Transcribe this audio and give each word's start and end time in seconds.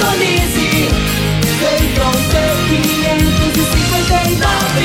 Sintonize. 0.00 0.88
Centron 1.60 2.12
C559, 2.32 4.80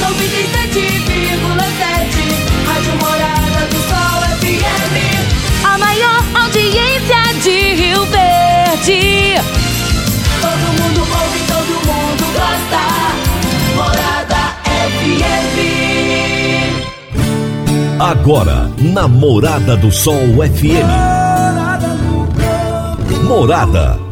97,7. 0.00 2.20
Rádio 2.66 2.94
Morada 3.00 3.60
do 3.70 3.78
Sol 3.88 4.20
FM. 4.40 4.94
A 5.64 5.72
maior 5.78 6.20
audiência 6.34 7.22
de 7.42 7.56
Rio 7.74 8.04
Verde. 8.06 9.00
Todo 10.42 10.66
mundo 10.82 11.00
ouve, 11.00 11.40
todo 11.48 11.74
mundo 11.86 12.24
gosta. 12.34 12.82
Morada 13.74 14.42
FM. 15.00 15.56
Agora, 18.00 18.58
na 18.78 19.08
Morada 19.08 19.76
do 19.78 19.90
Sol 19.90 20.44
FM. 20.44 20.90
Morada. 23.26 24.11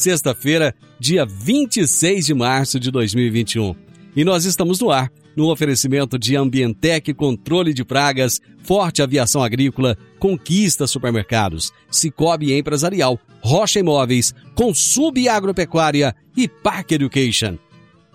Sexta-feira, 0.00 0.74
dia 0.98 1.26
26 1.26 2.24
de 2.24 2.32
março 2.32 2.80
de 2.80 2.90
2021. 2.90 3.74
E 4.16 4.24
nós 4.24 4.46
estamos 4.46 4.80
no 4.80 4.90
ar, 4.90 5.12
no 5.36 5.50
oferecimento 5.50 6.18
de 6.18 6.34
Ambientec 6.36 7.12
Controle 7.12 7.74
de 7.74 7.84
Pragas, 7.84 8.40
Forte 8.62 9.02
Aviação 9.02 9.42
Agrícola, 9.42 9.98
Conquista 10.18 10.86
Supermercados, 10.86 11.70
Cicobi 11.90 12.54
Empresarial, 12.54 13.20
Rocha 13.42 13.78
Imóveis, 13.78 14.34
Consub 14.54 15.28
Agropecuária 15.28 16.16
e 16.34 16.48
Park 16.48 16.92
Education. 16.92 17.58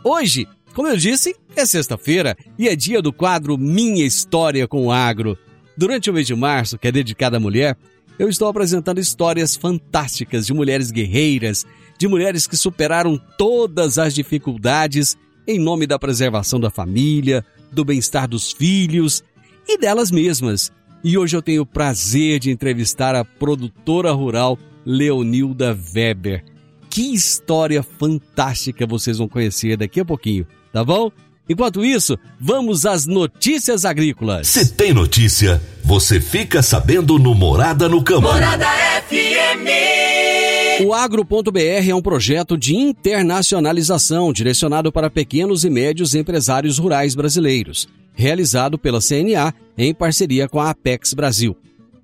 Hoje, 0.04 0.48
como 0.74 0.88
eu 0.88 0.98
disse, 0.98 1.36
é 1.56 1.68
sexta-feira 1.68 2.36
e 2.58 2.68
é 2.68 2.76
dia 2.76 3.00
do 3.00 3.14
quadro 3.14 3.60
Minha 3.60 4.04
História 4.04 4.68
com 4.68 4.88
o 4.88 4.92
Agro. 4.92 5.38
Durante 5.78 6.10
o 6.10 6.14
mês 6.14 6.26
de 6.26 6.34
março, 6.34 6.80
que 6.80 6.88
é 6.88 6.92
dedicado 6.92 7.36
à 7.36 7.40
mulher, 7.40 7.78
eu 8.18 8.30
estou 8.30 8.48
apresentando 8.48 9.00
histórias 9.00 9.56
fantásticas 9.56 10.46
de 10.46 10.54
mulheres 10.54 10.92
guerreiras, 10.92 11.66
de 11.98 12.08
mulheres 12.08 12.48
que 12.48 12.58
superaram 12.58 13.20
todas 13.38 13.98
as 13.98 14.14
dificuldades 14.14 15.18
em 15.48 15.60
nome 15.60 15.86
da 15.86 16.00
preservação 16.00 16.60
da 16.60 16.70
família, 16.70 17.46
do 17.72 17.86
bem-estar 17.86 18.28
dos 18.28 18.52
filhos 18.52 19.24
e 19.68 19.78
delas 19.78 20.12
mesmas. 20.12 20.72
E 21.04 21.18
hoje 21.18 21.36
eu 21.38 21.42
tenho 21.42 21.62
o 21.62 21.66
prazer 21.66 22.40
de 22.40 22.50
entrevistar 22.50 23.14
a 23.14 23.24
produtora 23.24 24.12
rural 24.12 24.58
Leonilda 24.86 25.78
Weber. 25.94 26.44
Que 26.90 27.14
história 27.14 27.84
fantástica 27.84 28.88
vocês 28.88 29.18
vão 29.18 29.28
conhecer 29.28 29.78
daqui 29.78 30.00
a 30.00 30.06
pouquinho, 30.06 30.48
tá 30.72 30.84
bom? 30.84 31.12
Enquanto 31.48 31.86
isso, 31.86 32.18
vamos 32.40 32.86
às 32.86 33.06
notícias 33.06 33.86
agrícolas. 33.86 34.48
Se 34.48 34.74
tem 34.74 34.94
notícia, 34.94 35.62
você 35.84 36.20
fica 36.20 36.64
sabendo 36.64 37.20
no 37.20 37.36
Morada 37.36 37.88
no 37.88 38.04
Campo. 38.04 38.24
Morada 38.24 38.66
FM. 39.08 39.86
O 40.84 40.94
Agro.br 40.94 41.60
é 41.60 41.96
um 41.96 42.02
projeto 42.02 42.58
de 42.58 42.76
internacionalização 42.76 44.34
direcionado 44.34 44.92
para 44.92 45.10
pequenos 45.10 45.64
e 45.64 45.70
médios 45.70 46.16
empresários 46.16 46.80
rurais 46.80 47.16
brasileiros, 47.16 47.88
realizado 48.14 48.78
pela 48.78 49.00
CNA 49.00 49.54
em 49.78 49.94
parceria 49.94 50.50
com 50.50 50.60
a 50.60 50.72
Apex 50.72 51.14
Brasil. 51.14 51.56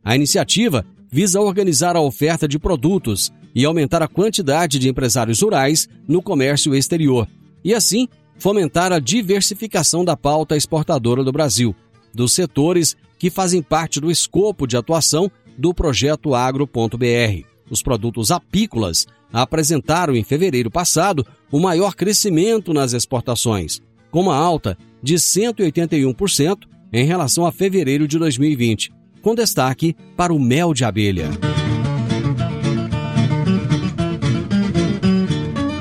A 0.06 0.16
iniciativa 0.16 0.85
visa 1.12 1.41
organizar 1.41 1.97
a 1.97 2.02
oferta 2.02 2.47
de 2.47 2.58
produtos 2.58 3.34
e 3.53 3.66
aumentar 3.66 4.02
a 4.02 4.08
quantidade 4.08 4.79
de 4.79 4.88
empresários 4.88 5.41
rurais 5.41 5.90
no 6.08 6.22
comércio 6.22 6.73
exterior, 6.73 7.28
e 7.63 7.73
assim 7.73 8.08
fomentar 8.41 8.91
a 8.91 8.97
diversificação 8.97 10.03
da 10.03 10.18
pauta 10.18 10.57
exportadora 10.57 11.24
do 11.24 11.31
Brasil, 11.31 11.75
dos 12.12 12.34
setores 12.34 12.97
que 13.19 13.29
fazem 13.29 13.62
parte 13.62 14.02
do 14.02 14.09
escopo 14.09 14.66
de 14.66 14.75
atuação 14.75 15.31
do 15.56 15.75
projeto 15.75 16.34
Agro.br. 16.34 17.46
Os 17.69 17.84
produtos 17.84 18.31
apícolas 18.31 19.06
apresentaram 19.31 20.16
em 20.16 20.24
fevereiro 20.24 20.72
passado 20.72 21.24
o 21.52 21.59
maior 21.59 21.94
crescimento 21.94 22.74
nas 22.74 22.94
exportações, 22.94 23.79
com 24.09 24.22
uma 24.22 24.35
alta 24.35 24.75
de 25.03 25.16
181% 25.16 26.62
em 26.91 27.06
relação 27.06 27.46
a 27.46 27.52
fevereiro 27.52 28.08
de 28.08 28.18
2020, 28.18 28.91
com 29.22 29.35
destaque 29.35 29.96
para 30.18 30.34
o 30.34 30.40
mel 30.40 30.73
de 30.73 30.84
abelha. 30.84 31.29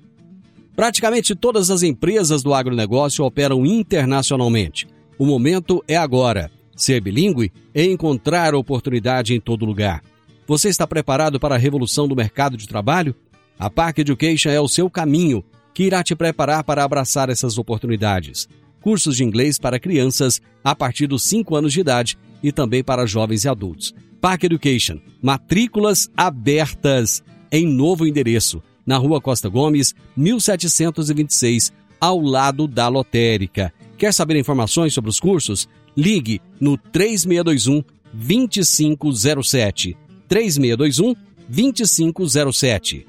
Praticamente 0.74 1.34
todas 1.34 1.70
as 1.70 1.82
empresas 1.82 2.42
do 2.42 2.54
agronegócio 2.54 3.24
operam 3.24 3.66
internacionalmente. 3.66 4.88
O 5.18 5.26
momento 5.26 5.84
é 5.86 5.96
agora. 5.96 6.50
Ser 6.74 7.00
bilíngue 7.00 7.52
é 7.74 7.84
encontrar 7.84 8.54
oportunidade 8.54 9.34
em 9.34 9.40
todo 9.40 9.66
lugar. 9.66 10.02
Você 10.46 10.68
está 10.68 10.86
preparado 10.86 11.38
para 11.38 11.54
a 11.54 11.58
revolução 11.58 12.08
do 12.08 12.16
mercado 12.16 12.56
de 12.56 12.66
trabalho? 12.66 13.14
A 13.58 13.70
Park 13.70 13.98
Education 13.98 14.50
é 14.50 14.60
o 14.60 14.68
seu 14.68 14.90
caminho 14.90 15.44
que 15.74 15.84
irá 15.84 16.02
te 16.02 16.16
preparar 16.16 16.64
para 16.64 16.82
abraçar 16.82 17.28
essas 17.28 17.58
oportunidades. 17.58 18.48
Cursos 18.80 19.16
de 19.16 19.24
inglês 19.24 19.58
para 19.58 19.78
crianças 19.78 20.40
a 20.64 20.74
partir 20.74 21.06
dos 21.06 21.22
5 21.22 21.54
anos 21.54 21.72
de 21.72 21.80
idade 21.80 22.18
e 22.42 22.50
também 22.50 22.82
para 22.82 23.06
jovens 23.06 23.44
e 23.44 23.48
adultos. 23.48 23.94
Park 24.20 24.44
Education, 24.44 24.98
matrículas 25.22 26.10
abertas 26.16 27.22
em 27.50 27.66
novo 27.66 28.06
endereço, 28.06 28.62
na 28.86 28.96
Rua 28.96 29.20
Costa 29.20 29.48
Gomes, 29.48 29.94
1726, 30.16 31.72
ao 32.00 32.20
lado 32.20 32.66
da 32.66 32.88
lotérica. 32.88 33.72
Quer 33.96 34.12
saber 34.12 34.36
informações 34.36 34.92
sobre 34.92 35.10
os 35.10 35.20
cursos? 35.20 35.68
Ligue 35.96 36.40
no 36.60 36.76
3621 36.76 37.84
2507. 38.12 39.96
3621 40.28 41.14
2507. 41.48 43.06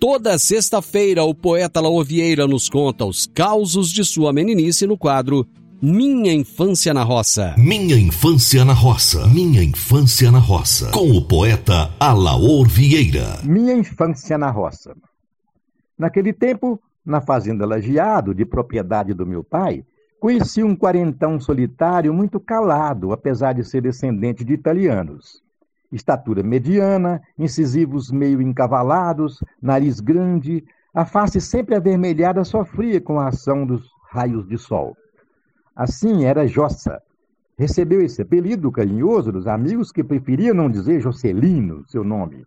Toda 0.00 0.36
sexta-feira, 0.36 1.22
o 1.22 1.32
poeta 1.32 1.80
Laor 1.80 2.04
Vieira 2.04 2.48
nos 2.48 2.68
conta 2.68 3.04
os 3.04 3.24
causos 3.26 3.92
de 3.92 4.04
sua 4.04 4.32
meninice 4.32 4.84
no 4.84 4.98
quadro 4.98 5.46
Minha 5.80 6.32
Infância 6.32 6.92
na 6.92 7.04
Roça. 7.04 7.54
Minha 7.56 7.96
infância 7.96 8.64
na 8.64 8.72
roça. 8.72 9.28
Minha 9.28 9.62
infância 9.62 10.32
na 10.32 10.40
roça. 10.40 10.90
Com 10.90 11.08
o 11.12 11.22
poeta 11.22 11.88
Alaor 12.00 12.68
Vieira. 12.68 13.38
Minha 13.44 13.74
infância 13.74 14.36
na 14.36 14.50
roça. 14.50 14.92
Naquele 15.98 16.32
tempo, 16.32 16.80
na 17.04 17.20
fazenda 17.20 17.66
Lajeado, 17.66 18.34
de 18.34 18.44
propriedade 18.44 19.12
do 19.12 19.26
meu 19.26 19.42
pai, 19.42 19.84
conheci 20.20 20.62
um 20.62 20.76
quarentão 20.76 21.40
solitário 21.40 22.14
muito 22.14 22.38
calado, 22.38 23.12
apesar 23.12 23.54
de 23.54 23.64
ser 23.64 23.82
descendente 23.82 24.44
de 24.44 24.52
italianos. 24.52 25.42
Estatura 25.90 26.42
mediana, 26.42 27.20
incisivos 27.38 28.10
meio 28.10 28.40
encavalados, 28.40 29.42
nariz 29.60 30.00
grande, 30.00 30.64
a 30.94 31.04
face 31.04 31.40
sempre 31.40 31.74
avermelhada 31.74 32.44
sofria 32.44 33.00
com 33.00 33.18
a 33.18 33.28
ação 33.28 33.66
dos 33.66 33.90
raios 34.10 34.46
de 34.46 34.56
sol. 34.58 34.96
Assim 35.74 36.24
era 36.24 36.46
Jossa. 36.46 37.02
Recebeu 37.58 38.02
esse 38.02 38.22
apelido 38.22 38.70
carinhoso 38.70 39.32
dos 39.32 39.46
amigos 39.46 39.90
que 39.90 40.04
preferiam 40.04 40.54
não 40.54 40.70
dizer 40.70 41.00
Jocelino, 41.00 41.84
seu 41.88 42.04
nome. 42.04 42.44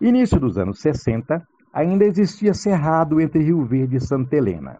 Início 0.00 0.40
dos 0.40 0.58
anos 0.58 0.80
60, 0.80 1.46
ainda 1.72 2.04
existia 2.04 2.54
cerrado 2.54 3.20
entre 3.20 3.42
Rio 3.42 3.64
Verde 3.64 3.96
e 3.96 4.00
Santa 4.00 4.36
Helena. 4.36 4.78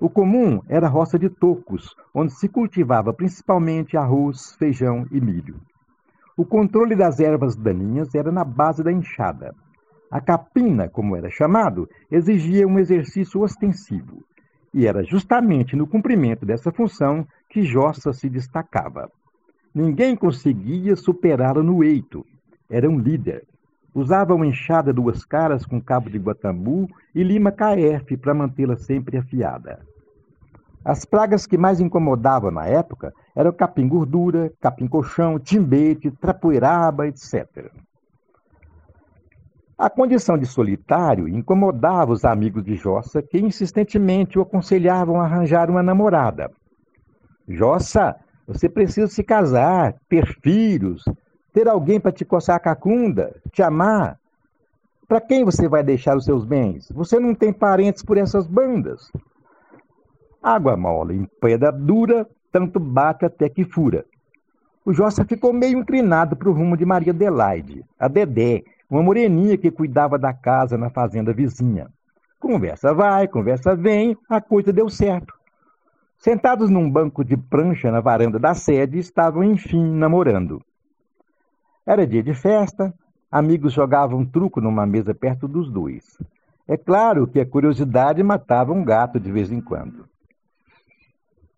O 0.00 0.08
comum 0.08 0.62
era 0.68 0.86
roça 0.86 1.18
de 1.18 1.28
tocos, 1.28 1.94
onde 2.14 2.32
se 2.32 2.48
cultivava 2.48 3.12
principalmente 3.12 3.96
arroz, 3.96 4.54
feijão 4.56 5.06
e 5.10 5.20
milho. 5.20 5.60
O 6.36 6.44
controle 6.44 6.94
das 6.94 7.18
ervas 7.18 7.56
daninhas 7.56 8.14
era 8.14 8.30
na 8.30 8.44
base 8.44 8.82
da 8.84 8.92
enxada. 8.92 9.52
A 10.08 10.20
capina, 10.20 10.88
como 10.88 11.16
era 11.16 11.28
chamado, 11.28 11.88
exigia 12.10 12.66
um 12.66 12.78
exercício 12.78 13.42
ostensivo, 13.42 14.24
e 14.72 14.86
era 14.86 15.02
justamente 15.02 15.74
no 15.74 15.86
cumprimento 15.86 16.46
dessa 16.46 16.70
função 16.70 17.26
que 17.48 17.62
Jossa 17.62 18.12
se 18.12 18.28
destacava. 18.28 19.10
Ninguém 19.74 20.14
conseguia 20.14 20.94
superá-lo 20.94 21.62
no 21.62 21.82
eito. 21.82 22.24
Era 22.70 22.88
um 22.88 22.98
líder. 22.98 23.44
Usava 23.98 24.32
uma 24.32 24.46
enxada 24.46 24.92
duas 24.92 25.24
caras 25.24 25.66
com 25.66 25.82
cabo 25.82 26.08
de 26.08 26.18
guatambu 26.18 26.88
e 27.12 27.24
lima 27.24 27.50
KF 27.50 28.16
para 28.16 28.32
mantê-la 28.32 28.76
sempre 28.76 29.18
afiada. 29.18 29.80
As 30.84 31.04
pragas 31.04 31.46
que 31.46 31.58
mais 31.58 31.80
incomodavam 31.80 32.52
na 32.52 32.64
época 32.64 33.12
eram 33.34 33.52
capim 33.52 33.88
gordura, 33.88 34.52
capim 34.60 34.86
colchão, 34.86 35.36
timbete, 35.36 36.12
trapoeiraba, 36.12 37.08
etc. 37.08 37.72
A 39.76 39.90
condição 39.90 40.38
de 40.38 40.46
solitário 40.46 41.26
incomodava 41.26 42.12
os 42.12 42.24
amigos 42.24 42.64
de 42.64 42.76
Jossa, 42.76 43.20
que 43.20 43.38
insistentemente 43.40 44.38
o 44.38 44.42
aconselhavam 44.42 45.20
a 45.20 45.24
arranjar 45.24 45.68
uma 45.68 45.82
namorada. 45.82 46.48
Jossa, 47.48 48.14
você 48.46 48.68
precisa 48.68 49.08
se 49.08 49.24
casar, 49.24 49.96
ter 50.08 50.24
filhos, 50.40 51.02
ter 51.52 51.68
alguém 51.68 51.98
para 51.98 52.12
te 52.12 52.24
coçar 52.24 52.56
a 52.56 52.60
cacunda, 52.60 53.34
te 53.52 53.62
amar. 53.62 54.18
Para 55.06 55.20
quem 55.20 55.44
você 55.44 55.68
vai 55.68 55.82
deixar 55.82 56.16
os 56.16 56.24
seus 56.24 56.44
bens? 56.44 56.90
Você 56.92 57.18
não 57.18 57.34
tem 57.34 57.52
parentes 57.52 58.02
por 58.02 58.18
essas 58.18 58.46
bandas. 58.46 59.10
Água 60.42 60.76
mole 60.76 61.16
em 61.16 61.24
pedra 61.40 61.72
dura, 61.72 62.28
tanto 62.52 62.78
bate 62.78 63.24
até 63.24 63.48
que 63.48 63.64
fura. 63.64 64.04
O 64.84 64.92
Jossa 64.92 65.24
ficou 65.24 65.52
meio 65.52 65.80
inclinado 65.80 66.36
para 66.36 66.48
o 66.48 66.52
rumo 66.52 66.76
de 66.76 66.84
Maria 66.84 67.12
Adelaide, 67.12 67.84
a 67.98 68.08
Dedé, 68.08 68.62
uma 68.88 69.02
moreninha 69.02 69.58
que 69.58 69.70
cuidava 69.70 70.18
da 70.18 70.32
casa 70.32 70.78
na 70.78 70.88
fazenda 70.88 71.32
vizinha. 71.32 71.88
Conversa 72.40 72.94
vai, 72.94 73.26
conversa 73.26 73.74
vem, 73.74 74.16
a 74.28 74.40
coisa 74.40 74.72
deu 74.72 74.88
certo. 74.88 75.34
Sentados 76.18 76.70
num 76.70 76.90
banco 76.90 77.24
de 77.24 77.36
prancha 77.36 77.90
na 77.90 78.00
varanda 78.00 78.38
da 78.38 78.54
sede, 78.54 78.98
estavam 78.98 79.44
enfim 79.44 79.84
namorando. 79.84 80.62
Era 81.88 82.06
dia 82.06 82.22
de 82.22 82.34
festa, 82.34 82.92
amigos 83.32 83.72
jogavam 83.72 84.22
truco 84.22 84.60
numa 84.60 84.84
mesa 84.84 85.14
perto 85.14 85.48
dos 85.48 85.70
dois. 85.70 86.18
É 86.68 86.76
claro 86.76 87.26
que 87.26 87.40
a 87.40 87.46
curiosidade 87.46 88.22
matava 88.22 88.74
um 88.74 88.84
gato 88.84 89.18
de 89.18 89.32
vez 89.32 89.50
em 89.50 89.58
quando. 89.58 90.04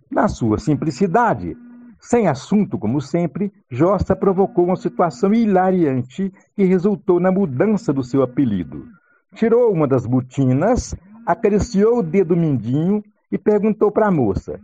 Na 0.08 0.28
sua 0.28 0.56
simplicidade, 0.60 1.56
sem 1.98 2.28
assunto 2.28 2.78
como 2.78 3.00
sempre, 3.00 3.52
Jossa 3.68 4.14
provocou 4.14 4.66
uma 4.66 4.76
situação 4.76 5.34
hilariante 5.34 6.32
que 6.54 6.62
resultou 6.62 7.18
na 7.18 7.32
mudança 7.32 7.92
do 7.92 8.04
seu 8.04 8.22
apelido. 8.22 8.86
Tirou 9.34 9.72
uma 9.72 9.88
das 9.88 10.06
botinas, 10.06 10.94
acariciou 11.26 11.98
o 11.98 12.02
dedo 12.04 12.36
mindinho 12.36 13.02
e 13.32 13.36
perguntou 13.36 13.90
para 13.90 14.06
a 14.06 14.12
moça: 14.12 14.60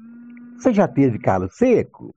Você 0.56 0.72
já 0.72 0.86
teve 0.86 1.18
calo 1.18 1.48
seco? 1.50 2.14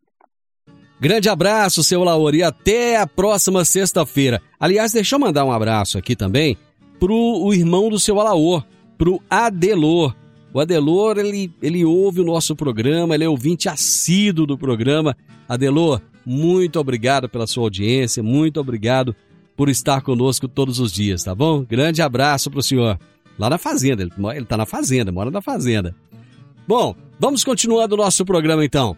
Grande 1.00 1.30
abraço, 1.30 1.82
seu 1.82 2.04
Laor, 2.04 2.36
e 2.36 2.44
até 2.44 2.98
a 2.98 3.08
próxima 3.08 3.64
sexta-feira. 3.64 4.42
Aliás, 4.60 4.92
deixa 4.92 5.16
eu 5.16 5.20
mandar 5.20 5.46
um 5.46 5.52
abraço 5.52 5.98
aqui 5.98 6.14
também 6.16 6.58
pro 7.00 7.16
o 7.16 7.54
irmão 7.54 7.90
do 7.90 7.98
seu 7.98 8.20
Alaor, 8.20 8.66
pro 8.98 9.22
Adelor. 9.30 10.14
O 10.54 10.60
Adelor, 10.60 11.18
ele, 11.18 11.54
ele 11.62 11.86
ouve 11.86 12.20
o 12.20 12.26
nosso 12.26 12.54
programa, 12.54 13.16
ele 13.16 13.24
é 13.24 13.30
ouvinte 13.30 13.70
assíduo 13.70 14.46
do 14.46 14.58
programa. 14.58 15.16
Adelor, 15.48 16.02
muito 16.26 16.78
obrigado 16.80 17.30
pela 17.30 17.48
sua 17.48 17.64
audiência, 17.64 18.22
muito 18.22 18.60
obrigado 18.60 19.16
por 19.56 19.70
estar 19.70 20.02
conosco 20.02 20.50
todos 20.50 20.80
os 20.80 20.92
dias, 20.92 21.24
tá 21.24 21.34
bom? 21.34 21.64
Grande 21.64 22.02
abraço 22.02 22.52
pro 22.52 22.62
senhor. 22.62 23.00
Lá 23.38 23.50
na 23.50 23.58
fazenda, 23.58 24.02
ele, 24.04 24.12
ele 24.36 24.46
tá 24.46 24.58
na 24.58 24.66
fazenda, 24.66 25.14
mora 25.14 25.32
na 25.32 25.42
fazenda. 25.42 25.96
Bom, 26.68 26.94
vamos 27.18 27.44
continuando 27.44 27.96
o 27.96 27.98
nosso 27.98 28.26
programa 28.26 28.66
então. 28.66 28.98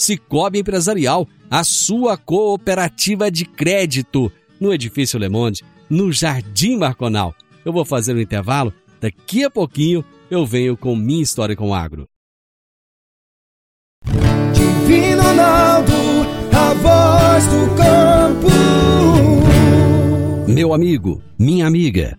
Cicobi 0.00 0.60
Empresarial, 0.60 1.28
a 1.50 1.62
sua 1.62 2.16
cooperativa 2.16 3.30
de 3.30 3.44
crédito, 3.44 4.32
no 4.58 4.72
Edifício 4.72 5.18
Le 5.18 5.28
Monde, 5.28 5.62
no 5.90 6.10
Jardim 6.10 6.78
Marconal. 6.78 7.34
Eu 7.64 7.72
vou 7.72 7.84
fazer 7.84 8.14
um 8.14 8.20
intervalo, 8.20 8.72
daqui 8.98 9.44
a 9.44 9.50
pouquinho 9.50 10.02
eu 10.30 10.46
venho 10.46 10.74
com 10.76 10.96
minha 10.96 11.22
história 11.22 11.54
com 11.54 11.68
o 11.68 11.74
agro. 11.74 12.08
Divino 14.54 15.22
Ronaldo, 15.22 15.92
a 16.50 16.74
voz 16.74 17.46
do 17.46 17.76
campo. 17.76 18.48
Meu 20.50 20.72
amigo, 20.72 21.22
minha 21.38 21.66
amiga, 21.66 22.18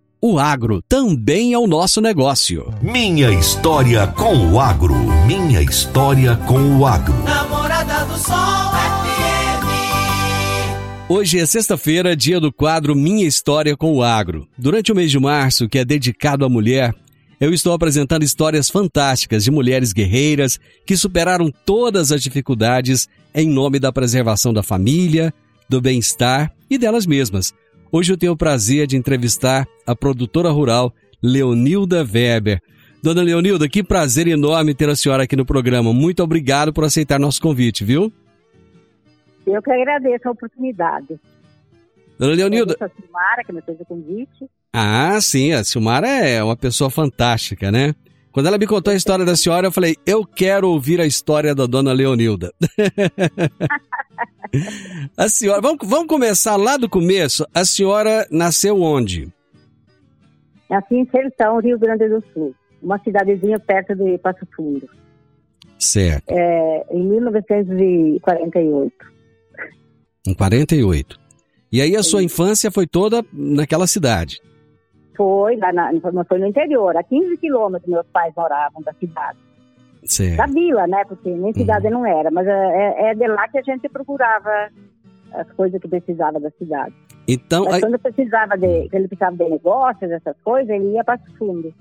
O 0.23 0.37
agro 0.37 0.83
também 0.87 1.51
é 1.51 1.57
o 1.57 1.65
nosso 1.65 1.99
negócio. 1.99 2.71
Minha 2.79 3.31
história 3.31 4.05
com 4.05 4.51
o 4.51 4.59
agro. 4.59 4.93
Minha 5.25 5.63
história 5.63 6.35
com 6.35 6.77
o 6.77 6.85
agro. 6.85 7.23
Namorada 7.23 8.05
do 8.05 8.15
Sol 8.19 8.69
FM. 8.71 9.65
Hoje 11.09 11.39
é 11.39 11.45
sexta-feira, 11.47 12.15
dia 12.15 12.39
do 12.39 12.53
quadro 12.53 12.95
Minha 12.95 13.25
História 13.25 13.75
com 13.75 13.95
o 13.95 14.03
Agro. 14.03 14.47
Durante 14.55 14.91
o 14.91 14.95
mês 14.95 15.09
de 15.09 15.17
março, 15.17 15.67
que 15.67 15.79
é 15.79 15.83
dedicado 15.83 16.45
à 16.45 16.49
mulher, 16.49 16.93
eu 17.39 17.51
estou 17.51 17.73
apresentando 17.73 18.21
histórias 18.21 18.69
fantásticas 18.69 19.43
de 19.43 19.49
mulheres 19.49 19.91
guerreiras 19.91 20.59
que 20.85 20.95
superaram 20.95 21.51
todas 21.65 22.11
as 22.11 22.21
dificuldades 22.21 23.09
em 23.33 23.49
nome 23.49 23.79
da 23.79 23.91
preservação 23.91 24.53
da 24.53 24.61
família, 24.61 25.33
do 25.67 25.81
bem-estar 25.81 26.53
e 26.69 26.77
delas 26.77 27.07
mesmas. 27.07 27.51
Hoje 27.93 28.13
eu 28.13 28.17
tenho 28.17 28.31
o 28.31 28.37
prazer 28.37 28.87
de 28.87 28.95
entrevistar 28.95 29.67
a 29.85 29.93
produtora 29.93 30.49
rural 30.49 30.93
Leonilda 31.21 32.07
Weber. 32.09 32.61
Dona 33.03 33.21
Leonilda, 33.21 33.67
que 33.67 33.83
prazer 33.83 34.27
enorme 34.27 34.73
ter 34.73 34.87
a 34.87 34.95
senhora 34.95 35.23
aqui 35.23 35.35
no 35.35 35.45
programa. 35.45 35.91
Muito 35.91 36.23
obrigado 36.23 36.71
por 36.71 36.85
aceitar 36.85 37.19
nosso 37.19 37.41
convite, 37.41 37.83
viu? 37.83 38.13
Eu 39.45 39.61
que 39.61 39.71
agradeço 39.71 40.25
a 40.25 40.31
oportunidade. 40.31 41.19
Dona 42.17 42.33
Leonilda. 42.33 42.77
A 42.79 42.87
Silmara, 42.87 43.43
que 43.43 43.51
me 43.51 43.61
fez 43.61 43.77
o 43.81 43.85
convite. 43.85 44.49
Ah, 44.71 45.19
sim, 45.19 45.51
a 45.51 45.61
Silmara 45.61 46.07
é 46.07 46.41
uma 46.41 46.55
pessoa 46.55 46.89
fantástica, 46.89 47.71
né? 47.71 47.93
Quando 48.31 48.47
ela 48.47 48.57
me 48.57 48.65
contou 48.65 48.93
a 48.93 48.95
história 48.95 49.25
da 49.25 49.35
senhora, 49.35 49.67
eu 49.67 49.71
falei, 49.71 49.97
eu 50.05 50.25
quero 50.25 50.69
ouvir 50.69 51.01
a 51.01 51.05
história 51.05 51.53
da 51.53 51.65
dona 51.65 51.91
Leonilda. 51.91 52.53
a 55.17 55.27
senhora, 55.27 55.59
vamos, 55.61 55.79
vamos 55.83 56.07
começar 56.07 56.55
lá 56.55 56.77
do 56.77 56.89
começo. 56.89 57.45
A 57.53 57.65
senhora 57.65 58.25
nasceu 58.31 58.81
onde? 58.81 59.27
Nasci 60.69 60.95
em 60.95 61.05
Sertão, 61.09 61.59
Rio 61.59 61.77
Grande 61.77 62.07
do 62.07 62.23
Sul. 62.33 62.55
Uma 62.81 62.97
cidadezinha 62.99 63.59
perto 63.59 63.93
de 63.93 64.17
Passo 64.17 64.47
Fundo. 64.55 64.89
Certo. 65.77 66.23
É, 66.29 66.85
em 66.91 67.03
1948. 67.03 68.93
Em 70.25 70.33
48. 70.33 71.19
E 71.71 71.81
aí 71.81 71.97
a 71.97 72.03
sua 72.03 72.23
infância 72.23 72.71
foi 72.71 72.87
toda 72.87 73.25
naquela 73.33 73.87
cidade? 73.87 74.41
Foi, 75.15 75.57
lá 75.57 75.73
na, 75.73 75.91
foi 76.27 76.39
no 76.39 76.47
interior, 76.47 76.95
a 76.95 77.03
15 77.03 77.37
quilômetros 77.37 77.89
meus 77.89 78.07
pais 78.07 78.33
moravam 78.35 78.81
da 78.81 78.93
cidade. 78.93 79.37
Certo. 80.03 80.37
Da 80.37 80.47
vila, 80.47 80.87
né? 80.87 81.03
Porque 81.05 81.29
nem 81.29 81.53
cidade 81.53 81.87
uhum. 81.87 81.93
não 81.93 82.05
era, 82.05 82.31
mas 82.31 82.47
é, 82.47 83.11
é, 83.11 83.15
de 83.15 83.27
lá 83.27 83.47
que 83.47 83.59
a 83.59 83.61
gente 83.61 83.87
procurava 83.89 84.69
as 85.33 85.49
coisas 85.51 85.79
que 85.79 85.87
precisava 85.87 86.39
da 86.39 86.49
cidade. 86.51 86.93
Então, 87.27 87.65
mas 87.65 87.81
quando 87.81 87.99
precisava 87.99 88.57
de, 88.57 88.89
ele 88.91 89.07
precisava 89.07 89.35
de 89.35 89.49
negócios, 89.49 90.11
essas 90.11 90.35
coisas, 90.43 90.69
ele 90.69 90.93
ia 90.93 91.03
para 91.03 91.19
o 91.19 91.37
fundo. 91.37 91.73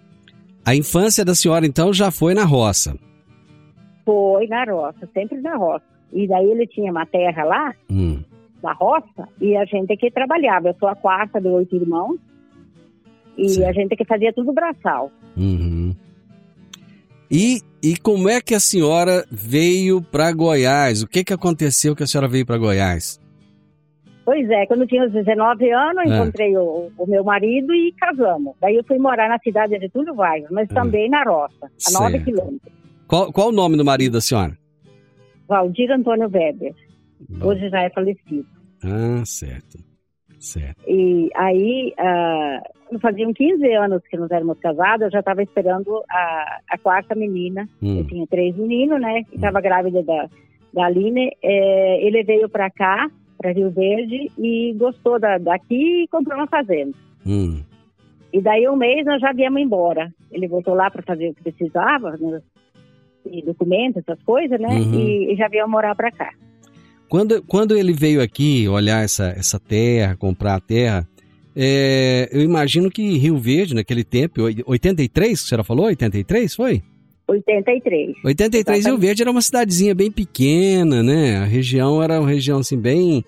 A 0.64 0.74
infância 0.74 1.24
da 1.24 1.34
senhora, 1.34 1.66
então, 1.66 1.92
já 1.92 2.10
foi 2.10 2.34
na 2.34 2.44
roça? 2.44 2.94
Foi 4.04 4.46
na 4.46 4.64
roça, 4.64 5.08
sempre 5.14 5.40
na 5.40 5.56
roça. 5.56 5.84
E 6.12 6.26
daí 6.28 6.50
ele 6.50 6.66
tinha 6.66 6.90
uma 6.90 7.06
terra 7.06 7.44
lá, 7.44 7.74
hum. 7.90 8.22
na 8.62 8.72
roça, 8.72 9.28
e 9.40 9.56
a 9.56 9.64
gente 9.64 9.96
que 9.96 10.10
trabalhava. 10.10 10.68
Eu 10.68 10.76
sou 10.78 10.88
a 10.88 10.94
quarta 10.94 11.40
de 11.40 11.48
oito 11.48 11.74
irmãos, 11.74 12.18
e 13.40 13.48
Sim. 13.48 13.64
a 13.64 13.72
gente 13.72 13.96
que 13.96 14.04
fazia 14.04 14.32
tudo 14.32 14.52
braçal. 14.52 15.10
Uhum. 15.36 15.94
E, 17.30 17.60
e 17.82 17.96
como 17.96 18.28
é 18.28 18.40
que 18.40 18.54
a 18.54 18.60
senhora 18.60 19.24
veio 19.30 20.02
para 20.02 20.32
Goiás? 20.32 21.02
O 21.02 21.06
que, 21.06 21.22
que 21.22 21.32
aconteceu 21.32 21.94
que 21.94 22.02
a 22.02 22.06
senhora 22.06 22.28
veio 22.28 22.44
para 22.44 22.58
Goiás? 22.58 23.20
Pois 24.24 24.48
é, 24.50 24.66
quando 24.66 24.82
eu 24.82 24.86
tinha 24.86 25.04
uns 25.04 25.12
19 25.12 25.72
anos, 25.72 26.04
é. 26.04 26.16
encontrei 26.16 26.56
o, 26.56 26.90
o, 26.96 27.06
meu 27.06 27.24
marido 27.24 27.72
e 27.74 27.92
casamos. 27.92 28.54
Daí 28.60 28.76
eu 28.76 28.84
fui 28.84 28.98
morar 28.98 29.28
na 29.28 29.38
cidade 29.38 29.78
de 29.78 29.88
Túlio 29.88 30.14
Vargas, 30.14 30.50
mas 30.50 30.68
é. 30.70 30.74
também 30.74 31.08
na 31.08 31.22
roça, 31.22 31.70
a 31.88 32.00
9 32.00 32.20
quilômetros. 32.20 32.72
Qual, 33.06 33.32
qual 33.32 33.48
o 33.48 33.52
nome 33.52 33.76
do 33.76 33.84
marido 33.84 34.12
da 34.12 34.20
senhora? 34.20 34.56
Valdir 35.48 35.90
Antônio 35.90 36.30
Weber. 36.32 36.74
Bom. 37.28 37.46
Hoje 37.48 37.68
já 37.70 37.82
é 37.82 37.90
falecido. 37.90 38.46
Ah, 38.84 39.22
certo. 39.24 39.89
Certo. 40.40 40.82
E 40.88 41.28
aí, 41.36 41.94
uh, 41.98 42.98
faziam 42.98 43.32
15 43.32 43.72
anos 43.74 44.02
que 44.08 44.16
nós 44.16 44.30
éramos 44.30 44.58
casados, 44.58 45.02
eu 45.02 45.10
já 45.10 45.20
estava 45.20 45.42
esperando 45.42 46.02
a, 46.10 46.60
a 46.70 46.78
quarta 46.78 47.14
menina. 47.14 47.68
Hum. 47.82 47.98
Eu 47.98 48.06
tinha 48.06 48.26
três 48.26 48.56
meninos, 48.56 49.00
né? 49.00 49.22
Estava 49.32 49.58
hum. 49.58 49.62
grávida 49.62 50.02
da, 50.02 50.28
da 50.72 50.86
Aline. 50.86 51.30
É, 51.42 52.06
ele 52.06 52.24
veio 52.24 52.48
para 52.48 52.70
cá, 52.70 53.10
para 53.36 53.52
Rio 53.52 53.70
Verde, 53.70 54.32
e 54.38 54.74
gostou 54.78 55.20
da, 55.20 55.36
daqui 55.36 56.04
e 56.04 56.08
comprou 56.08 56.38
uma 56.38 56.46
fazenda. 56.46 56.96
Hum. 57.26 57.62
E 58.32 58.40
daí 58.40 58.66
um 58.66 58.76
mês 58.76 59.04
nós 59.04 59.20
já 59.20 59.32
viemos 59.32 59.60
embora. 59.60 60.10
Ele 60.32 60.48
voltou 60.48 60.74
lá 60.74 60.90
para 60.90 61.02
fazer 61.02 61.30
o 61.30 61.34
que 61.34 61.42
precisava, 61.42 62.16
né? 62.18 62.40
documentos, 63.44 64.02
essas 64.02 64.22
coisas, 64.24 64.58
né? 64.58 64.68
Uhum. 64.68 64.94
E, 64.94 65.32
e 65.32 65.36
já 65.36 65.48
viemos 65.48 65.70
morar 65.70 65.94
para 65.94 66.10
cá. 66.10 66.32
Quando, 67.10 67.42
quando 67.42 67.76
ele 67.76 67.92
veio 67.92 68.22
aqui 68.22 68.68
olhar 68.68 69.02
essa, 69.02 69.34
essa 69.36 69.58
terra, 69.58 70.14
comprar 70.14 70.54
a 70.54 70.60
terra, 70.60 71.08
é, 71.56 72.28
eu 72.30 72.40
imagino 72.40 72.88
que 72.88 73.18
Rio 73.18 73.36
Verde, 73.36 73.74
naquele 73.74 74.04
tempo, 74.04 74.42
83, 74.64 75.40
que 75.40 75.44
a 75.44 75.48
senhora 75.48 75.64
falou? 75.64 75.86
83, 75.86 76.54
foi? 76.54 76.80
83. 77.26 78.14
83, 78.24 78.78
Exatamente. 78.78 78.86
Rio 78.86 78.98
Verde 78.98 79.22
era 79.22 79.30
uma 79.32 79.42
cidadezinha 79.42 79.92
bem 79.92 80.08
pequena, 80.08 81.02
né? 81.02 81.38
A 81.38 81.44
região 81.46 82.00
era 82.00 82.20
uma 82.20 82.28
região 82.28 82.60
assim 82.60 82.78
bem 82.78 83.24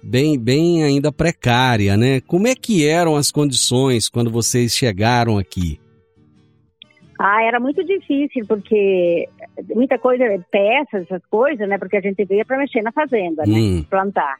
bem 0.00 0.38
bem 0.38 0.84
ainda 0.84 1.10
precária, 1.10 1.96
né? 1.96 2.20
Como 2.20 2.46
é 2.46 2.54
que 2.54 2.86
eram 2.86 3.16
as 3.16 3.32
condições 3.32 4.08
quando 4.08 4.30
vocês 4.30 4.76
chegaram 4.76 5.38
aqui? 5.38 5.80
Ah, 7.18 7.42
era 7.42 7.58
muito 7.58 7.84
difícil, 7.84 8.46
porque 8.46 9.28
muita 9.74 9.98
coisa, 9.98 10.24
peças, 10.52 11.02
essas 11.02 11.24
coisas, 11.26 11.68
né? 11.68 11.76
Porque 11.76 11.96
a 11.96 12.00
gente 12.00 12.24
veio 12.24 12.46
para 12.46 12.58
mexer 12.58 12.80
na 12.80 12.92
fazenda, 12.92 13.42
né? 13.44 13.58
Hum. 13.58 13.84
Plantar. 13.90 14.36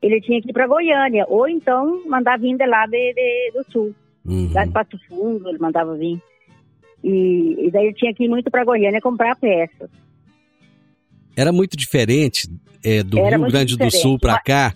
Ele 0.00 0.20
tinha 0.20 0.40
que 0.40 0.50
ir 0.50 0.52
para 0.52 0.68
Goiânia, 0.68 1.26
ou 1.28 1.48
então 1.48 2.06
mandar 2.06 2.38
vir 2.38 2.56
de 2.56 2.66
lá 2.66 2.86
de, 2.86 3.12
de 3.12 3.52
do 3.52 3.72
sul. 3.72 3.94
Uhum. 4.24 4.52
Lá 4.52 4.64
de 4.64 4.70
Pato 4.70 4.96
Fundo, 5.08 5.48
ele 5.48 5.58
mandava 5.58 5.96
vir. 5.96 6.20
E, 7.02 7.66
e 7.66 7.70
daí 7.72 7.86
ele 7.86 7.94
tinha 7.94 8.14
que 8.14 8.24
ir 8.24 8.28
muito 8.28 8.50
para 8.50 8.64
Goiânia 8.64 9.00
comprar 9.00 9.34
peças. 9.34 9.90
Era 11.36 11.52
muito 11.52 11.76
diferente 11.76 12.48
é, 12.84 13.02
do 13.02 13.18
Era 13.18 13.36
Rio 13.36 13.48
Grande 13.48 13.72
diferente. 13.72 13.94
do 13.94 13.98
Sul 13.98 14.18
para 14.18 14.38
cá? 14.40 14.72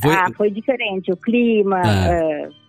Foi... 0.00 0.12
Ah, 0.12 0.30
foi 0.36 0.50
diferente. 0.50 1.12
O 1.12 1.16
clima. 1.16 1.80
Ah. 1.84 2.08
É 2.08 2.61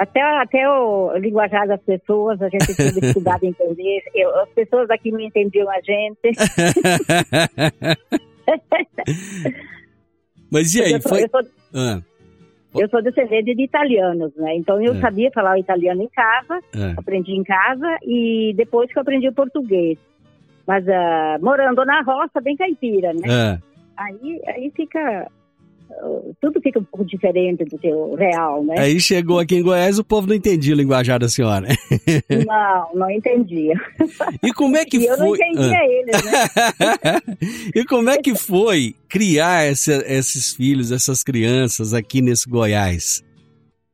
até, 0.00 0.22
até 0.22 0.66
o 0.66 1.14
linguajar 1.18 1.68
das 1.68 1.82
pessoas, 1.82 2.40
a 2.40 2.48
gente 2.48 2.74
tinha 2.74 2.90
dificuldade 2.90 3.44
em 3.44 3.50
entender. 3.50 4.02
Eu, 4.14 4.34
as 4.40 4.48
pessoas 4.48 4.88
aqui 4.88 5.12
não 5.12 5.20
entendiam 5.20 5.70
a 5.70 5.78
gente. 5.82 6.18
Mas 10.50 10.74
e 10.74 10.82
aí? 10.82 10.92
Eu 10.92 11.02
sou, 11.02 11.10
foi... 11.10 11.24
eu, 11.24 11.28
sou, 11.28 11.42
ah. 11.74 12.00
eu 12.74 12.88
sou 12.88 13.02
descendente 13.02 13.54
de 13.54 13.62
italianos, 13.62 14.34
né? 14.36 14.56
Então 14.56 14.80
eu 14.80 14.94
é. 14.94 15.00
sabia 15.00 15.30
falar 15.32 15.52
o 15.52 15.60
italiano 15.60 16.02
em 16.02 16.08
casa, 16.08 16.60
é. 16.74 16.94
aprendi 16.96 17.32
em 17.32 17.44
casa 17.44 17.98
e 18.02 18.54
depois 18.56 18.90
que 18.90 18.98
eu 18.98 19.02
aprendi 19.02 19.28
o 19.28 19.34
português. 19.34 19.98
Mas 20.66 20.82
uh, 20.86 21.38
morando 21.44 21.84
na 21.84 22.00
roça, 22.00 22.40
bem 22.40 22.56
caipira, 22.56 23.12
né? 23.12 23.28
É. 23.28 23.58
Aí, 23.98 24.40
aí 24.46 24.72
fica 24.74 25.30
tudo 26.40 26.60
fica 26.60 26.78
um 26.78 26.84
pouco 26.84 27.04
diferente 27.04 27.64
do 27.64 27.78
teu 27.78 28.14
real, 28.14 28.64
né? 28.64 28.78
Aí 28.78 29.00
chegou 29.00 29.38
aqui 29.38 29.56
em 29.56 29.62
Goiás, 29.62 29.98
o 29.98 30.04
povo 30.04 30.26
não 30.26 30.34
entendia 30.34 30.74
o 30.74 30.76
linguajar 30.76 31.18
da 31.18 31.28
senhora. 31.28 31.66
Não, 32.46 32.90
não 32.94 33.10
entendia. 33.10 33.74
E 34.42 34.52
como 34.52 34.76
é 34.76 34.84
que 34.84 34.96
e 34.98 35.06
foi? 35.06 35.10
Eu 35.10 35.18
não 35.18 35.34
entendia 35.34 35.78
ah. 35.78 35.86
eles, 35.86 36.24
né? 36.24 37.20
e 37.74 37.84
como 37.84 38.10
é 38.10 38.18
que 38.18 38.34
foi 38.34 38.94
criar 39.08 39.64
essa, 39.64 39.92
esses 40.06 40.54
filhos, 40.54 40.90
essas 40.90 41.22
crianças 41.22 41.92
aqui 41.92 42.20
nesse 42.22 42.48
Goiás? 42.48 43.22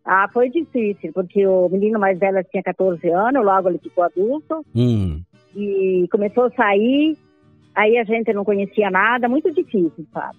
Ah, 0.04 0.28
foi 0.32 0.48
difícil, 0.50 1.12
porque 1.12 1.46
o 1.46 1.68
menino 1.68 1.98
mais 1.98 2.18
velho 2.18 2.42
tinha 2.50 2.62
14 2.62 3.08
anos, 3.10 3.44
logo 3.44 3.68
ele 3.68 3.78
ficou 3.78 4.04
adulto. 4.04 4.64
Hum. 4.74 5.20
E 5.54 6.06
começou 6.10 6.44
a 6.44 6.50
sair, 6.50 7.16
aí 7.74 7.98
a 7.98 8.04
gente 8.04 8.32
não 8.32 8.44
conhecia 8.44 8.90
nada, 8.90 9.28
muito 9.28 9.52
difícil, 9.52 10.06
sabe? 10.12 10.36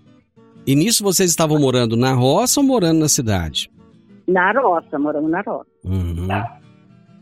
E 0.67 0.75
nisso 0.75 1.01
vocês 1.01 1.29
estavam 1.29 1.57
morando 1.57 1.95
na 1.95 2.11
roça 2.11 2.59
ou 2.59 2.65
morando 2.65 2.99
na 2.99 3.07
cidade? 3.07 3.71
Na 4.27 4.51
roça, 4.51 4.99
moramos 4.99 5.31
na 5.31 5.39
roça. 5.39 5.69
Uhum. 5.85 6.27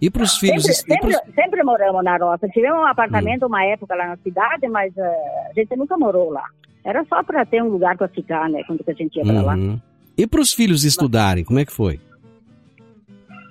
E 0.01 0.09
para 0.09 0.23
os 0.23 0.35
filhos? 0.37 0.63
Sempre, 0.63 0.97
pros... 0.99 1.15
sempre, 1.15 1.33
sempre, 1.43 1.63
moramos 1.63 2.03
na 2.03 2.17
roça. 2.17 2.49
Tivemos 2.49 2.79
um 2.79 2.87
apartamento 2.87 3.43
uhum. 3.43 3.49
uma 3.49 3.63
época 3.63 3.93
lá 3.93 4.07
na 4.07 4.17
cidade, 4.17 4.67
mas 4.67 4.91
uh, 4.97 5.01
a 5.01 5.53
gente 5.53 5.75
nunca 5.75 5.95
morou 5.95 6.31
lá. 6.31 6.45
Era 6.83 7.05
só 7.05 7.21
para 7.21 7.45
ter 7.45 7.61
um 7.61 7.69
lugar 7.69 7.95
para 7.95 8.07
ficar, 8.07 8.49
né? 8.49 8.63
Quando 8.65 8.83
a 8.87 8.93
gente 8.93 9.15
ia 9.15 9.23
para 9.23 9.41
lá. 9.43 9.53
Uhum. 9.53 9.79
E 10.17 10.25
para 10.25 10.41
os 10.41 10.51
filhos 10.51 10.83
estudarem, 10.83 11.43
como 11.43 11.59
é 11.59 11.65
que 11.65 11.71
foi? 11.71 11.99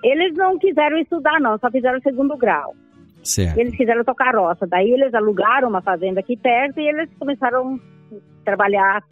Eles 0.03 0.35
não 0.35 0.59
quiseram 0.59 0.99
estudar, 0.99 1.41
não, 1.41 1.57
só 1.59 1.71
fizeram 1.71 1.99
o 1.99 2.03
segundo 2.03 2.37
grau. 2.37 2.75
Certo. 3.23 3.59
Eles 3.59 3.77
quiseram 3.77 4.03
tocar 4.03 4.35
roça. 4.35 4.67
Daí 4.67 4.91
eles 4.91 5.15
alugaram 5.15 5.69
uma 5.69 5.81
fazenda 5.81 6.19
aqui 6.19 6.37
perto 6.37 6.81
e 6.81 6.89
eles 6.89 7.09
começaram 7.17 7.81
a 8.13 8.19
trabalhar 8.45 9.03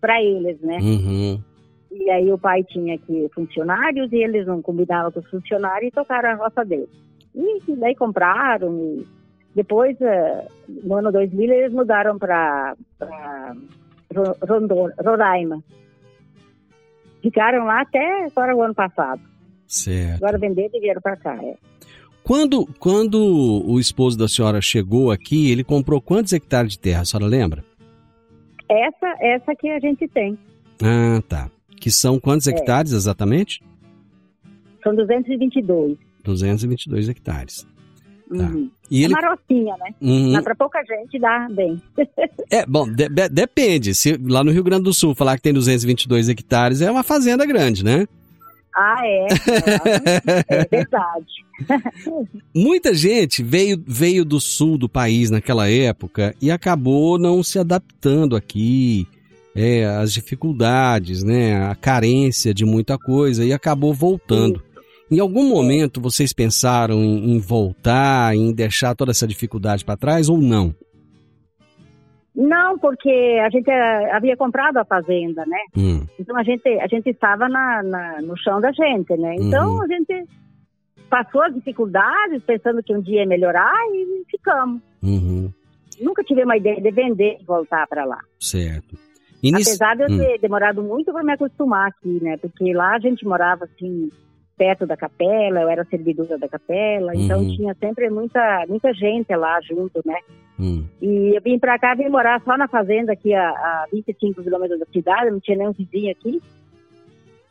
para 0.00 0.22
eles, 0.22 0.60
né? 0.60 0.78
Uhum. 0.80 1.42
E 1.90 2.10
aí 2.10 2.32
o 2.32 2.38
pai 2.38 2.62
tinha 2.64 2.94
aqui 2.94 3.28
funcionários 3.34 4.12
e 4.12 4.16
eles 4.16 4.46
não 4.46 4.60
combinavam 4.60 5.10
com 5.10 5.20
os 5.20 5.30
funcionários 5.30 5.88
e 5.88 5.94
tocaram 5.94 6.30
a 6.30 6.34
roça 6.34 6.64
deles. 6.64 6.88
E 7.34 7.76
daí 7.76 7.94
compraram 7.94 8.76
e 8.78 9.06
depois, 9.54 10.00
eh, 10.00 10.46
no 10.68 10.96
ano 10.96 11.10
2000, 11.10 11.52
eles 11.52 11.72
mudaram 11.72 12.18
para 12.18 12.76
Roraima. 15.04 15.62
Ficaram 17.20 17.64
lá 17.64 17.80
até 17.80 18.26
agora 18.26 18.54
o 18.54 18.62
ano 18.62 18.74
passado. 18.74 19.20
Certo. 19.66 20.22
Agora 20.22 20.38
venderam 20.38 20.70
e 20.74 20.80
vieram 20.80 21.00
para 21.00 21.16
cá, 21.16 21.36
é. 21.42 21.56
Quando, 22.22 22.66
quando 22.78 23.18
o 23.66 23.80
esposo 23.80 24.16
da 24.16 24.28
senhora 24.28 24.60
chegou 24.60 25.10
aqui, 25.10 25.50
ele 25.50 25.64
comprou 25.64 26.00
quantos 26.00 26.32
hectares 26.32 26.72
de 26.72 26.78
terra, 26.78 27.02
a 27.02 27.04
senhora 27.04 27.26
lembra? 27.26 27.64
Essa, 28.68 29.14
essa 29.20 29.54
que 29.56 29.68
a 29.68 29.78
gente 29.80 30.06
tem. 30.08 30.38
Ah, 30.82 31.22
tá. 31.28 31.50
Que 31.80 31.90
são 31.90 32.18
quantos 32.20 32.46
É. 32.46 32.50
hectares 32.50 32.92
exatamente? 32.92 33.60
São 34.82 34.94
222. 34.94 35.96
222 36.24 37.08
hectares. 37.08 37.66
Uhum. 38.30 38.70
E 38.90 39.00
É 39.02 39.04
ele. 39.06 39.14
uma 39.14 39.30
rocinha, 39.30 39.74
né? 39.78 39.94
Uhum. 40.02 40.32
Mas 40.32 40.44
para 40.44 40.54
pouca 40.54 40.80
gente 40.84 41.18
dá 41.18 41.48
bem. 41.50 41.80
É, 42.50 42.64
bom, 42.64 42.90
de- 42.90 43.10
de- 43.10 43.28
depende. 43.28 43.94
Se 43.94 44.16
lá 44.16 44.42
no 44.42 44.50
Rio 44.50 44.64
Grande 44.64 44.84
do 44.84 44.92
Sul 44.94 45.14
falar 45.14 45.36
que 45.36 45.42
tem 45.42 45.52
222 45.52 46.30
hectares, 46.30 46.80
é 46.80 46.90
uma 46.90 47.02
fazenda 47.02 47.44
grande, 47.44 47.84
né? 47.84 48.06
Ah, 48.78 49.02
é. 49.04 49.26
É 50.48 50.64
verdade. 50.70 51.26
Muita 52.54 52.94
gente 52.94 53.42
veio, 53.42 53.82
veio 53.84 54.24
do 54.24 54.40
sul 54.40 54.78
do 54.78 54.88
país 54.88 55.30
naquela 55.30 55.68
época 55.68 56.34
e 56.40 56.50
acabou 56.50 57.18
não 57.18 57.42
se 57.42 57.58
adaptando 57.58 58.36
aqui, 58.36 59.06
é, 59.54 59.84
as 59.84 60.12
dificuldades, 60.12 61.24
né, 61.24 61.66
a 61.66 61.74
carência 61.74 62.54
de 62.54 62.64
muita 62.64 62.96
coisa 62.96 63.44
e 63.44 63.52
acabou 63.52 63.92
voltando. 63.92 64.62
Em 65.10 65.18
algum 65.18 65.48
momento 65.48 66.00
vocês 66.00 66.32
pensaram 66.32 67.02
em, 67.02 67.32
em 67.32 67.38
voltar, 67.40 68.36
em 68.36 68.52
deixar 68.52 68.94
toda 68.94 69.10
essa 69.10 69.26
dificuldade 69.26 69.84
para 69.84 69.96
trás 69.96 70.28
ou 70.28 70.38
não? 70.38 70.74
Não, 72.40 72.78
porque 72.78 73.10
a 73.44 73.50
gente 73.50 73.68
eh, 73.68 74.12
havia 74.12 74.36
comprado 74.36 74.76
a 74.76 74.84
fazenda, 74.84 75.44
né? 75.44 75.58
Hum, 75.76 76.06
Então 76.20 76.36
a 76.36 76.44
gente, 76.44 76.68
a 76.78 76.86
gente 76.86 77.10
estava 77.10 77.48
na, 77.48 77.82
na- 77.82 78.22
no 78.22 78.36
chão 78.38 78.60
da 78.60 78.70
gente, 78.70 79.12
né? 79.16 79.34
Então 79.40 79.74
Uhum. 79.74 79.82
a 79.82 79.86
gente 79.88 80.24
passou 81.10 81.42
as 81.42 81.52
dificuldades 81.52 82.40
pensando 82.44 82.80
que 82.82 82.94
um 82.94 83.00
dia 83.00 83.22
ia 83.22 83.26
melhorar 83.26 83.74
e 83.92 84.22
ficamos. 84.30 84.80
uhum, 85.02 85.50
Nunca 86.00 86.22
tive 86.22 86.44
uma 86.44 86.56
ideia 86.56 86.80
de 86.80 86.90
vender 86.92 87.38
e 87.40 87.44
voltar 87.44 87.84
para 87.88 88.04
lá. 88.04 88.20
certo. 88.38 88.96
Nisso- 89.42 89.70
Apesar 89.70 89.96
de 89.96 90.02
eu 90.04 90.08
Hum. 90.10 90.18
ter 90.18 90.38
demorado 90.38 90.80
muito 90.82 91.12
para 91.12 91.24
me 91.24 91.32
acostumar 91.32 91.88
aqui, 91.88 92.22
né? 92.22 92.36
Porque 92.36 92.72
lá 92.72 92.94
a 92.94 92.98
gente 93.00 93.24
morava 93.26 93.64
assim 93.64 94.10
perto 94.58 94.84
da 94.86 94.96
capela, 94.96 95.60
eu 95.60 95.68
era 95.68 95.84
servidora 95.84 96.36
da 96.36 96.48
capela, 96.48 97.14
então 97.14 97.40
Uhum. 97.40 97.54
tinha 97.56 97.74
sempre 97.80 98.10
muita 98.10 98.64
muita 98.68 98.92
gente 98.92 99.34
lá 99.36 99.58
junto, 99.62 100.02
né? 100.04 100.18
hum, 100.58 100.84
E 101.00 101.36
eu 101.36 101.40
vim 101.40 101.58
pra 101.58 101.78
cá, 101.78 101.94
vim 101.94 102.08
morar 102.08 102.42
só 102.44 102.56
na 102.58 102.66
fazenda 102.68 103.12
aqui 103.12 103.32
a, 103.32 103.48
a 103.50 103.86
25 103.92 104.42
quilômetros 104.42 104.80
da 104.80 104.86
cidade, 104.92 105.30
não 105.30 105.38
tinha 105.40 105.56
nenhum 105.56 105.72
vizinho 105.72 106.10
aqui. 106.10 106.42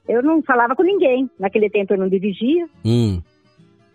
Eu 0.08 0.22
não 0.22 0.42
falava 0.44 0.76
com 0.76 0.84
ninguém. 0.84 1.30
Naquele 1.40 1.70
tempo 1.70 1.94
eu 1.94 1.98
não 1.98 2.10
dirigia. 2.10 2.68
hum. 2.86 3.22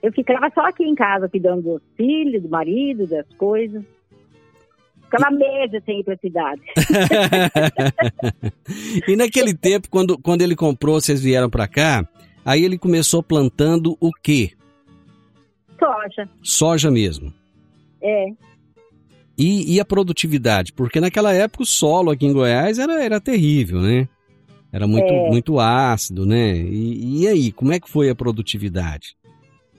Eu 0.03 0.13
ficava 0.13 0.51
só 0.53 0.63
aqui 0.67 0.83
em 0.85 0.95
casa, 0.97 1.29
cuidando 1.29 1.63
dos 1.63 1.83
filhos, 1.97 2.43
do 2.43 2.49
marido, 2.49 3.07
das 3.07 3.27
coisas. 3.39 3.85
Ficava 5.05 5.31
meses 5.31 5.81
sem 5.85 6.01
ir 6.01 6.05
pra 6.05 6.17
cidade. 6.17 6.61
e 9.07 9.17
naquele 9.17 9.55
tempo, 9.55 9.89
quando, 9.91 10.19
quando 10.19 10.43
ele 10.43 10.57
comprou, 10.57 11.01
vocês 11.01 11.23
vieram 11.23 11.51
para 11.51 11.69
cá, 11.69 12.07
aí 12.45 12.65
ele 12.65 12.79
começou 12.79 13.23
plantando 13.23 13.97
o 14.01 14.11
quê? 14.23 14.53
Soja. 15.79 16.29
Soja 16.43 16.91
mesmo. 16.91 17.33
É. 18.03 18.27
E, 19.37 19.75
e 19.75 19.81
a 19.81 19.85
produtividade? 19.85 20.73
Porque 20.73 21.01
naquela 21.01 21.33
época 21.33 21.63
o 21.63 21.67
solo 21.67 22.11
aqui 22.11 22.27
em 22.27 22.33
Goiás 22.33 22.79
era, 22.79 23.03
era 23.03 23.21
terrível, 23.21 23.81
né? 23.81 24.09
Era 24.73 24.87
muito, 24.87 25.13
É. 25.13 25.29
muito 25.29 25.59
ácido, 25.61 26.25
né? 26.25 26.57
E, 26.57 27.23
e 27.23 27.29
aí, 27.29 27.53
como 27.53 27.73
é 27.73 27.81
que 27.81 27.91
foi 27.91 28.09
a 28.09 28.15
produtividade? 28.15 29.15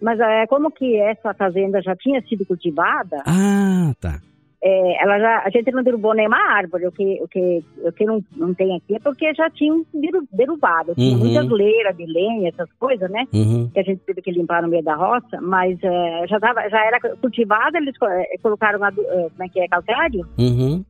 Mas 0.02 0.20
é, 0.20 0.46
como 0.48 0.70
que 0.70 0.98
essa 0.98 1.34
fazenda 1.34 1.82
já 1.82 1.96
tinha 1.96 2.22
sido 2.28 2.46
cultivada, 2.46 3.24
Ah, 3.26 3.94
tá. 4.00 4.22
É, 4.66 5.04
ela 5.04 5.20
já, 5.20 5.44
a 5.46 5.50
gente 5.50 5.70
não 5.72 5.84
derrubou 5.84 6.14
nenhuma 6.14 6.38
árvore. 6.38 6.88
O 6.88 6.92
que, 6.92 7.20
o 7.22 7.28
que, 7.28 7.62
o 7.86 7.92
que 7.92 8.06
não, 8.06 8.24
não 8.38 8.54
tem 8.54 8.76
aqui 8.78 8.96
é 8.96 9.00
porque 9.00 9.34
já 9.34 9.50
tinham 9.50 9.86
deru- 9.94 10.26
derrubado. 10.32 10.96
Tinha 10.96 11.12
Uhum. 11.18 11.20
muitas 11.26 11.50
leiras 11.50 11.98
de 11.98 12.06
lenha, 12.06 12.48
essas 12.50 12.72
coisas, 12.80 13.10
né? 13.12 13.26
Uhum. 13.34 13.70
que 13.74 13.80
a 13.80 13.84
gente 13.84 14.00
teve 14.06 14.22
que 14.22 14.32
limpar 14.32 14.62
no 14.62 14.70
meio 14.70 14.84
da 14.84 14.96
roça, 14.96 15.42
mas 15.42 15.78
eh, 15.84 16.26
já, 16.30 16.40
tava, 16.40 16.68
já 16.70 16.86
era 16.86 17.00
cultivada, 17.18 17.78
eles 17.78 17.94
eh, 18.02 18.38
colocaram, 18.42 18.80
eh, 18.86 18.92
como 18.92 19.44
é 19.44 19.50
que 19.50 19.60
é, 19.60 19.68
calcário, 19.68 20.26
Uhum. 20.40 20.84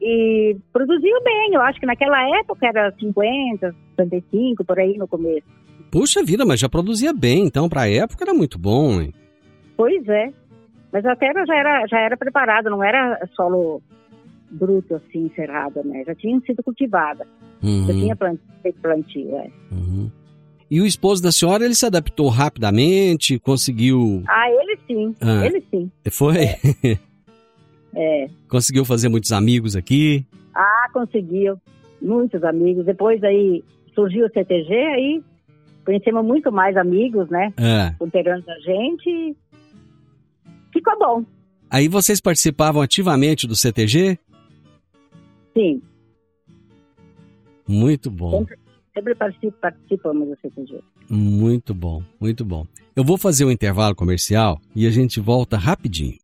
e 0.00 0.56
produziu 0.72 1.22
bem. 1.22 1.54
Eu 1.54 1.60
acho 1.62 1.78
que 1.78 1.86
naquela 1.86 2.20
época 2.40 2.66
era 2.66 2.92
50, 2.98 3.72
55, 4.00 4.64
por 4.64 4.78
aí 4.80 4.96
no 4.98 5.06
começo. 5.06 5.46
Puxa 5.90 6.24
vida, 6.24 6.44
mas 6.44 6.58
já 6.58 6.68
produzia 6.68 7.12
bem, 7.12 7.44
então 7.44 7.68
pra 7.68 7.88
época 7.88 8.24
era 8.24 8.34
muito 8.34 8.58
bom, 8.58 9.00
hein? 9.00 9.12
Pois 9.76 10.06
é. 10.08 10.30
Mas 10.92 11.04
a 11.06 11.16
terra 11.16 11.44
já 11.46 11.56
era, 11.56 11.86
já 11.86 11.98
era 12.00 12.16
preparada, 12.16 12.68
não 12.68 12.82
era 12.84 13.26
solo 13.34 13.80
bruto, 14.50 14.94
assim, 14.96 15.30
cerrada, 15.34 15.82
né? 15.82 16.04
Já 16.06 16.14
tinha 16.14 16.38
sido 16.40 16.62
cultivada. 16.62 17.26
Já 17.62 17.68
Uhum. 17.68 17.86
tinha 17.86 18.16
plant, 18.16 18.38
feito 18.62 18.80
plantio, 18.80 19.36
é. 19.36 19.48
Uhum. 19.70 20.10
E 20.70 20.80
o 20.80 20.86
esposo 20.86 21.22
da 21.22 21.30
senhora, 21.32 21.64
ele 21.64 21.74
se 21.74 21.86
adaptou 21.86 22.28
rapidamente, 22.28 23.38
conseguiu. 23.38 24.22
Ah, 24.28 24.50
ele 24.50 24.78
sim, 24.86 25.14
Ah. 25.20 25.46
ele 25.46 25.62
sim. 25.70 25.90
Foi? 26.10 26.36
É. 27.94 28.26
conseguiu 28.48 28.84
fazer 28.84 29.08
muitos 29.08 29.32
amigos 29.32 29.76
aqui. 29.76 30.26
Ah, 30.54 30.88
conseguiu. 30.92 31.56
Muitos 32.00 32.42
amigos. 32.42 32.84
Depois 32.84 33.22
aí 33.22 33.62
surgiu 33.94 34.26
o 34.26 34.30
CTG, 34.30 34.74
aí 34.74 35.22
conhecemos 35.84 36.24
muito 36.24 36.50
mais 36.50 36.76
amigos, 36.76 37.28
né? 37.30 37.52
É. 37.58 37.94
Integrando 38.04 38.44
a 38.50 38.58
gente. 38.60 39.36
Ficou 40.72 40.98
bom, 40.98 41.24
Aí 41.70 41.88
vocês 41.88 42.20
participavam 42.20 42.82
ativamente 42.82 43.46
do 43.46 43.56
CTG? 43.56 44.18
sim. 45.56 45.82
Muito 47.66 48.10
bom, 48.10 48.40
Sempre, 48.40 48.58
sempre 48.94 49.14
particip- 49.14 49.56
participamos 49.60 50.28
do 50.28 50.36
CTG. 50.42 50.80
muito 51.08 51.72
bom, 51.72 52.02
muito 52.20 52.44
bom. 52.44 52.66
Eu 52.94 53.04
vou 53.04 53.16
fazer 53.16 53.44
um 53.44 53.50
intervalo 53.50 53.94
comercial 53.94 54.60
e 54.74 54.86
a 54.86 54.90
gente 54.90 55.20
volta 55.20 55.56
rapidinho. 55.56 56.18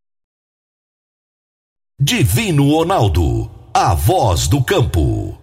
Divino 1.99 2.69
Ronaldo, 2.71 3.51
a 3.73 3.95
voz 3.95 4.47
do 4.49 4.63
campo. 4.63 5.39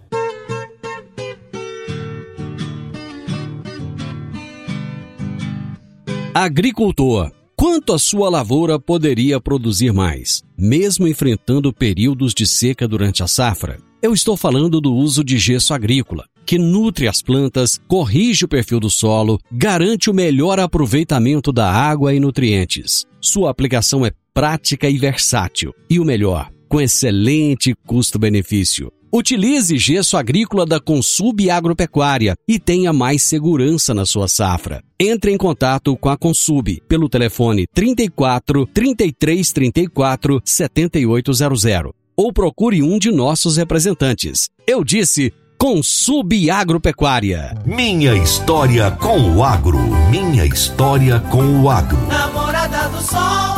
Agricultor, 6.34 7.32
quanto 7.56 7.94
a 7.94 7.98
sua 7.98 8.28
lavoura 8.28 8.78
poderia 8.78 9.40
produzir 9.40 9.92
mais, 9.92 10.42
mesmo 10.56 11.08
enfrentando 11.08 11.72
períodos 11.72 12.34
de 12.34 12.46
seca 12.46 12.86
durante 12.86 13.22
a 13.22 13.26
safra? 13.26 13.78
Eu 14.02 14.12
estou 14.12 14.36
falando 14.36 14.80
do 14.80 14.92
uso 14.92 15.24
de 15.24 15.38
gesso 15.38 15.72
agrícola, 15.72 16.26
que 16.44 16.58
nutre 16.58 17.08
as 17.08 17.22
plantas, 17.22 17.80
corrige 17.88 18.44
o 18.44 18.48
perfil 18.48 18.78
do 18.78 18.90
solo, 18.90 19.40
garante 19.50 20.10
o 20.10 20.14
melhor 20.14 20.60
aproveitamento 20.60 21.50
da 21.50 21.72
água 21.72 22.14
e 22.14 22.20
nutrientes. 22.20 23.04
Sua 23.20 23.50
aplicação 23.50 24.04
é 24.04 24.12
prática 24.34 24.88
e 24.88 24.98
versátil, 24.98 25.72
e 25.88 25.98
o 25.98 26.04
melhor, 26.04 26.50
com 26.68 26.80
excelente 26.80 27.74
custo-benefício. 27.86 28.92
Utilize 29.12 29.78
gesso 29.78 30.16
agrícola 30.16 30.66
da 30.66 30.80
Consub 30.80 31.48
Agropecuária 31.50 32.34
e 32.48 32.58
tenha 32.58 32.92
mais 32.92 33.22
segurança 33.22 33.94
na 33.94 34.04
sua 34.04 34.28
safra. 34.28 34.82
Entre 34.98 35.32
em 35.32 35.36
contato 35.36 35.96
com 35.96 36.08
a 36.08 36.16
Consub 36.16 36.82
pelo 36.88 37.08
telefone 37.08 37.66
34 37.74 38.66
33 38.66 39.52
34 39.52 40.42
7800 40.44 41.92
ou 42.16 42.32
procure 42.32 42.82
um 42.82 42.98
de 42.98 43.12
nossos 43.12 43.56
representantes. 43.56 44.48
Eu 44.66 44.82
disse 44.82 45.32
Consub 45.58 46.50
Agropecuária. 46.50 47.54
Minha 47.64 48.14
história 48.14 48.90
com 48.90 49.36
o 49.36 49.44
agro. 49.44 49.78
Minha 50.10 50.44
história 50.44 51.20
com 51.20 51.62
o 51.62 51.70
agro. 51.70 51.98
Namorada 52.08 52.88
do 52.88 53.02
Sol. 53.02 53.55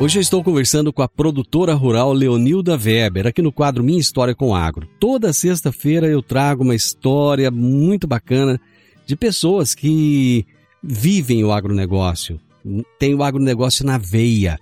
Hoje 0.00 0.16
eu 0.16 0.20
estou 0.20 0.44
conversando 0.44 0.92
com 0.92 1.02
a 1.02 1.08
produtora 1.08 1.74
rural 1.74 2.12
Leonilda 2.12 2.76
Weber, 2.76 3.26
aqui 3.26 3.42
no 3.42 3.50
quadro 3.50 3.82
Minha 3.82 3.98
História 3.98 4.32
com 4.32 4.54
Agro. 4.54 4.88
Toda 5.00 5.32
sexta-feira 5.32 6.06
eu 6.06 6.22
trago 6.22 6.62
uma 6.62 6.76
história 6.76 7.50
muito 7.50 8.06
bacana 8.06 8.60
de 9.04 9.16
pessoas 9.16 9.74
que 9.74 10.46
vivem 10.80 11.42
o 11.42 11.50
agronegócio, 11.50 12.40
tem 12.96 13.12
o 13.12 13.24
agronegócio 13.24 13.84
na 13.84 13.98
veia. 13.98 14.56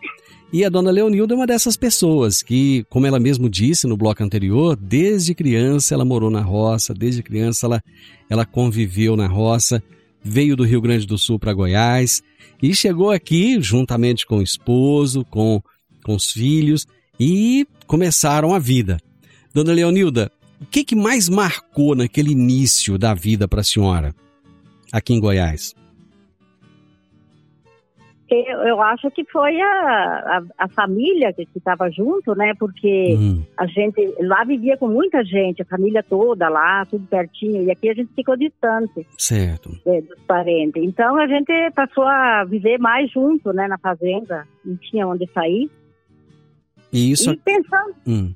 E 0.51 0.65
a 0.65 0.71
dona 0.71 0.91
Leonilda 0.91 1.35
é 1.35 1.37
uma 1.37 1.47
dessas 1.47 1.77
pessoas 1.77 2.43
que, 2.43 2.87
como 2.89 3.07
ela 3.07 3.21
mesmo 3.21 3.51
disse 3.51 3.87
no 3.87 3.97
bloco 3.97 4.25
anterior, 4.25 4.75
desde 4.75 5.35
criança 5.35 5.93
ela 5.93 6.05
morou 6.05 6.31
na 6.31 6.41
roça, 6.41 6.95
desde 6.95 7.23
criança 7.23 7.67
ela, 7.67 7.83
ela 8.31 8.47
conviveu 8.47 9.15
na 9.17 9.27
roça, 9.27 9.83
veio 10.25 10.57
do 10.57 10.65
Rio 10.65 10.81
Grande 10.81 11.07
do 11.07 11.19
Sul 11.19 11.39
para 11.39 11.53
Goiás 11.53 12.23
e 12.63 12.75
chegou 12.75 13.11
aqui 13.11 13.61
juntamente 13.61 14.27
com 14.27 14.39
o 14.39 14.43
esposo, 14.43 15.25
com, 15.25 15.63
com 16.05 16.15
os 16.15 16.33
filhos 16.33 16.87
e 17.19 17.67
começaram 17.87 18.55
a 18.55 18.59
vida. 18.59 18.99
Dona 19.53 19.73
Leonilda, 19.73 20.31
o 20.61 20.67
que, 20.67 20.85
que 20.85 20.97
mais 20.97 21.29
marcou 21.29 21.95
naquele 21.95 22.33
início 22.33 22.99
da 22.99 23.15
vida 23.15 23.47
para 23.47 23.61
a 23.61 23.65
senhora 23.65 24.15
aqui 24.93 25.13
em 25.15 25.21
Goiás? 25.21 25.75
Eu, 28.29 28.59
eu 28.63 28.83
acho 28.83 29.09
que 29.13 29.25
foi 29.31 29.61
a, 29.61 29.69
a, 29.69 30.43
a 30.65 30.69
família 30.69 31.33
que 31.33 31.47
estava 31.57 31.89
junto, 31.91 32.35
né? 32.35 32.55
Porque 32.59 33.15
Hum. 33.17 33.43
a 33.57 33.67
gente 33.67 34.01
lá 34.21 34.43
vivia 34.43 34.77
com 34.77 34.89
muita 34.89 35.23
gente, 35.25 35.63
a 35.63 35.67
família 35.67 36.03
toda 36.03 36.49
lá, 36.49 36.85
tudo 36.87 37.07
pertinho, 37.07 37.63
e 37.63 37.71
aqui 37.71 37.89
a 37.89 37.95
gente 37.95 38.13
ficou 38.15 38.37
distante 38.37 39.07
Certo. 39.17 39.71
é, 39.87 40.01
dos 40.01 40.19
parentes. 40.27 40.83
Então 40.83 41.17
a 41.17 41.27
gente 41.29 41.53
passou 41.75 42.03
a 42.05 42.43
viver 42.45 42.79
mais 42.79 43.09
junto, 43.13 43.53
né, 43.53 43.69
na 43.69 43.79
fazenda, 43.79 44.45
não 44.65 44.77
tinha 44.77 45.07
onde 45.07 45.27
sair. 45.33 45.71
E 46.93 47.13
isso. 47.13 47.31
E 47.31 47.37
pensando, 47.37 47.95
Hum. 48.09 48.35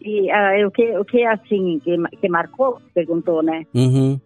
e, 0.00 0.30
ah, 0.30 0.66
o, 0.66 0.70
que, 0.70 0.96
o 0.98 1.04
que 1.04 1.22
assim, 1.26 1.80
que, 1.84 1.96
que 2.18 2.28
marcou, 2.30 2.80
perguntou, 2.94 3.42
né? 3.42 3.64
Uhum. 3.74 4.18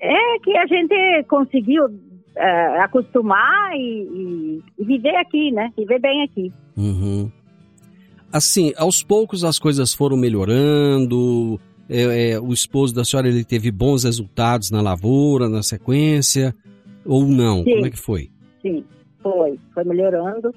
É 0.00 0.38
que 0.44 0.56
a 0.56 0.66
gente 0.66 1.24
conseguiu 1.24 1.88
eh, 2.38 2.80
acostumar 2.80 3.72
e, 3.74 4.62
e- 4.78 4.84
viver 4.84 5.16
aqui, 5.16 5.50
né? 5.50 5.70
Viver 5.76 6.00
bem 6.00 6.22
aqui. 6.22 6.52
Uhum. 6.76 7.30
Assim, 8.32 8.72
aos 8.76 9.02
poucos 9.02 9.42
as 9.44 9.58
coisas 9.58 9.94
foram 9.94 10.16
melhorando. 10.16 11.58
é, 11.88 12.32
é, 12.32 12.40
o 12.40 12.52
esposo 12.52 12.94
da 12.94 13.02
senhora 13.04 13.28
ele 13.28 13.44
teve 13.44 13.70
bons 13.70 14.04
resultados 14.04 14.70
na 14.70 14.80
lavoura, 14.82 15.48
na 15.48 15.62
sequência, 15.62 16.54
ou 17.04 17.26
não? 17.26 17.64
Sim. 17.64 17.74
Como 17.74 17.86
é 17.86 17.90
que 17.90 17.96
foi? 17.98 18.30
Sim, 18.60 18.84
foi. 19.22 19.58
Foi 19.72 19.84
melhorando 19.84 20.54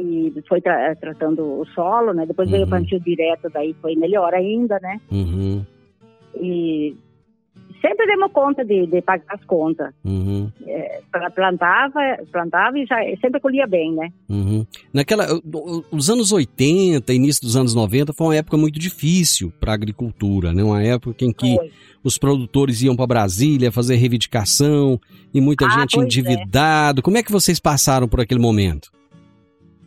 e 0.00 0.32
foi 0.48 0.60
tra- 0.60 0.94
tratando 0.96 1.42
o 1.60 1.64
solo, 1.74 2.12
né? 2.12 2.26
Depois 2.26 2.50
veio 2.50 2.62
o 2.62 2.64
Uhum. 2.64 2.70
plantio 2.70 3.00
direto, 3.00 3.48
daí 3.52 3.74
foi 3.80 3.94
melhor 3.96 4.34
ainda, 4.34 4.78
né? 4.80 5.00
Uhum. 5.10 5.64
E 6.40 6.96
sempre 7.80 8.06
demos 8.06 8.32
conta 8.32 8.64
de, 8.64 8.86
de 8.86 9.00
pagar 9.02 9.24
as 9.28 9.44
contas. 9.44 9.92
Uhum. 10.04 10.50
Pla- 11.12 11.30
Plantava, 11.30 12.00
plantava 12.30 12.78
e 12.78 12.86
já 12.86 12.96
sempre 13.20 13.40
colhia 13.40 13.66
bem, 13.66 13.92
né? 13.94 14.08
Uhum. 14.28 14.66
Naquela, 14.92 15.26
os 15.90 16.10
anos 16.10 16.32
80, 16.32 17.12
início 17.12 17.42
dos 17.42 17.56
anos 17.56 17.74
90, 17.74 18.12
foi 18.12 18.26
uma 18.26 18.36
época 18.36 18.56
muito 18.56 18.78
difícil 18.78 19.52
para 19.60 19.72
a 19.72 19.74
agricultura, 19.74 20.52
né? 20.52 20.62
Uma 20.62 20.82
época 20.82 21.24
em 21.24 21.32
que 21.32 21.56
Foi. 21.56 21.70
os 22.04 22.18
produtores 22.18 22.82
iam 22.82 22.94
para 22.96 23.06
Brasília 23.06 23.72
fazer 23.72 23.96
reivindicação 23.96 25.00
e 25.32 25.40
muita 25.40 25.66
Ah, 25.66 25.70
gente 25.80 25.98
é. 25.98 26.02
endividado. 26.02 27.02
Como 27.02 27.16
é 27.16 27.22
que 27.22 27.32
vocês 27.32 27.58
passaram 27.60 28.08
por 28.08 28.20
aquele 28.20 28.40
momento? 28.40 28.90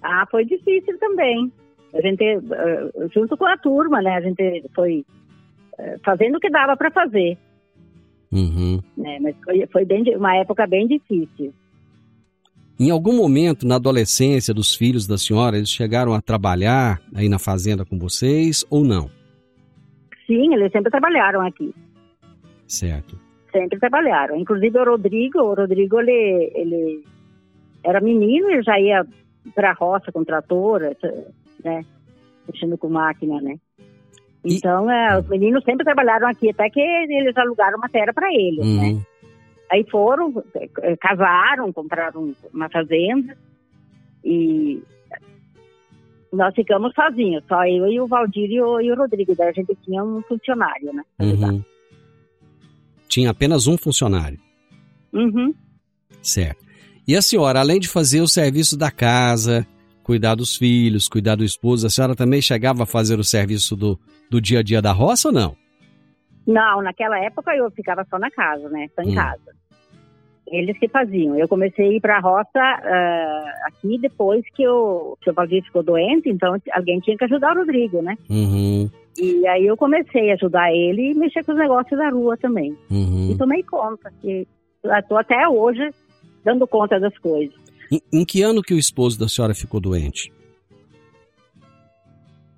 Ah, 0.04 0.26
foi 0.32 0.46
difícil 0.46 0.98
também. 1.00 1.52
A 1.94 2.02
gente, 2.02 2.24
eh, 2.24 2.40
junto 3.14 3.36
com 3.36 3.46
a 3.46 3.58
turma, 3.58 4.02
né? 4.02 4.16
A 4.16 4.22
gente 4.22 4.64
foi 4.74 5.06
eh, 5.78 5.98
fazendo 6.06 6.38
o 6.38 6.40
que 6.40 6.50
dava 6.50 6.76
para 6.78 6.90
fazer, 6.90 7.38
Uhum. 8.32 8.82
né? 8.96 9.20
Mas 9.20 9.36
foi, 9.44 9.68
foi 9.72 9.86
bem, 9.86 10.04
uma 10.16 10.36
época 10.38 10.66
bem 10.66 10.88
difícil. 10.88 11.54
Em 12.80 12.90
algum 12.90 13.16
momento 13.16 13.68
na 13.68 13.76
adolescência 13.76 14.54
dos 14.54 14.74
filhos 14.74 15.06
da 15.06 15.18
senhora, 15.18 15.58
eles 15.58 15.70
chegaram 15.70 16.14
a 16.14 16.22
trabalhar 16.22 17.00
aí 17.14 17.30
na 17.30 17.38
fazenda 17.38 17.86
com 17.86 18.00
vocês 18.00 18.66
ou 18.70 18.84
não? 18.84 19.10
Sim, 20.26 20.54
eles 20.54 20.72
sempre 20.72 20.90
trabalharam 20.90 21.42
aqui. 21.42 21.76
Certo. 22.66 23.20
Sempre 23.52 23.78
trabalharam. 23.80 24.38
Inclusive 24.38 24.80
o 24.80 24.86
Rodrigo, 24.86 25.40
o 25.40 25.54
Rodrigo, 25.54 26.00
ele, 26.00 26.52
ele 26.56 27.04
era 27.84 28.00
menino, 28.00 28.50
ele 28.50 28.64
já 28.64 28.80
ia 28.80 29.06
para 29.54 29.72
a 29.72 29.74
roça 29.74 30.12
com 30.12 30.24
trator, 30.24 30.82
né? 31.64 31.86
Mexendo 32.48 32.78
com 32.78 32.90
máquina, 32.90 33.42
né? 33.42 33.60
E- 34.44 34.56
Então, 34.56 34.90
é, 34.90 35.20
os 35.20 35.28
meninos 35.28 35.64
sempre 35.64 35.84
trabalharam 35.86 36.28
aqui, 36.28 36.50
até 36.50 36.70
que 36.70 36.80
eles 36.80 37.36
alugaram 37.38 37.78
uma 37.78 37.90
terra 37.90 38.14
para 38.14 38.28
eles, 38.34 38.66
né? 38.66 38.90
Uhum. 38.90 39.02
Aí 39.72 39.86
foram, 39.90 40.44
eh, 40.56 40.98
casaram, 40.98 41.72
compraram 41.72 42.34
uma 42.54 42.70
fazenda 42.70 43.38
e 44.24 44.82
nós 46.34 46.54
ficamos 46.54 46.94
sozinhos, 46.94 47.44
só 47.48 47.66
eu 47.66 47.88
e 47.88 48.00
o 48.00 48.08
Valdir 48.08 48.52
e 48.52 48.62
o, 48.62 48.82
e 48.82 48.92
o 48.92 48.96
Rodrigo. 48.96 49.34
Daí 49.36 49.48
a 49.50 49.54
gente 49.54 49.74
tinha 49.84 50.04
um 50.04 50.22
funcionário, 50.24 50.92
né? 50.94 51.04
Uhum. 51.22 51.64
Tinha 53.08 53.30
apenas 53.30 53.68
um 53.68 53.78
funcionário. 53.78 54.40
Uhum. 55.14 55.54
Certo. 56.22 56.66
E 57.08 57.16
a 57.16 57.22
senhora, 57.22 57.60
além 57.60 57.80
de 57.80 57.88
fazer 57.88 58.22
o 58.22 58.28
serviço 58.28 58.78
da 58.78 58.92
casa, 58.92 59.66
cuidar 60.04 60.36
dos 60.36 60.56
filhos, 60.56 61.08
cuidar 61.10 61.36
do 61.36 61.44
esposo, 61.44 61.88
a 61.88 61.90
senhora 61.90 62.16
também 62.16 62.42
chegava 62.42 62.84
a 62.84 62.86
fazer 62.86 63.20
o 63.20 63.24
serviço 63.24 63.76
do, 63.76 64.00
do 64.32 64.40
dia 64.42 64.60
a 64.60 64.64
dia 64.64 64.82
da 64.82 64.94
roça 64.94 65.28
ou 65.28 65.34
não? 65.34 65.56
Não, 66.48 66.82
naquela 66.82 67.20
época 67.20 67.54
eu 67.56 67.70
ficava 67.72 68.06
só 68.10 68.18
na 68.18 68.32
casa, 68.32 68.68
né? 68.70 68.88
Só 68.96 69.02
em 69.04 69.12
Hum. 69.12 69.16
casa. 69.16 69.52
Eles 70.48 70.78
que 70.80 70.88
faziam. 70.88 71.38
Eu 71.38 71.48
comecei 71.48 71.86
a 71.88 71.92
ir 71.94 72.02
para 72.02 72.18
a 72.18 72.20
roça 72.20 72.60
ah, 72.60 73.54
aqui 73.68 73.98
depois 74.00 74.44
que 74.56 74.68
o, 74.68 75.18
o 75.26 75.34
Valdir 75.34 75.64
ficou 75.64 75.84
doente, 75.84 76.30
então 76.30 76.56
alguém 76.74 77.00
tinha 77.02 77.16
que 77.18 77.24
ajudar 77.26 77.56
o 77.56 77.60
Rodrigo, 77.60 78.02
né? 78.02 78.16
Uhum, 78.30 78.90
E 79.18 79.46
aí 79.48 79.66
eu 79.68 79.78
comecei 79.78 80.32
a 80.32 80.34
ajudar 80.34 80.72
ele 80.74 81.12
e 81.12 81.14
mexer 81.14 81.44
com 81.46 81.52
os 81.52 81.58
negócios 81.58 81.98
da 81.98 82.10
rua 82.10 82.36
também. 82.38 82.76
uhum. 82.90 83.32
E 83.32 83.38
tomei 83.38 83.64
conta. 83.64 84.12
E 84.24 84.48
estou 85.00 85.18
até 85.18 85.48
hoje 85.48 85.90
dando 86.44 86.66
conta 86.68 87.00
das 87.00 87.18
coisas. 87.20 87.54
Em, 87.92 88.02
em 88.22 88.26
que 88.26 88.42
ano 88.42 88.62
que 88.62 88.74
o 88.74 88.78
esposo 88.80 89.20
da 89.20 89.28
senhora 89.30 89.54
ficou 89.54 89.80
doente? 89.80 90.32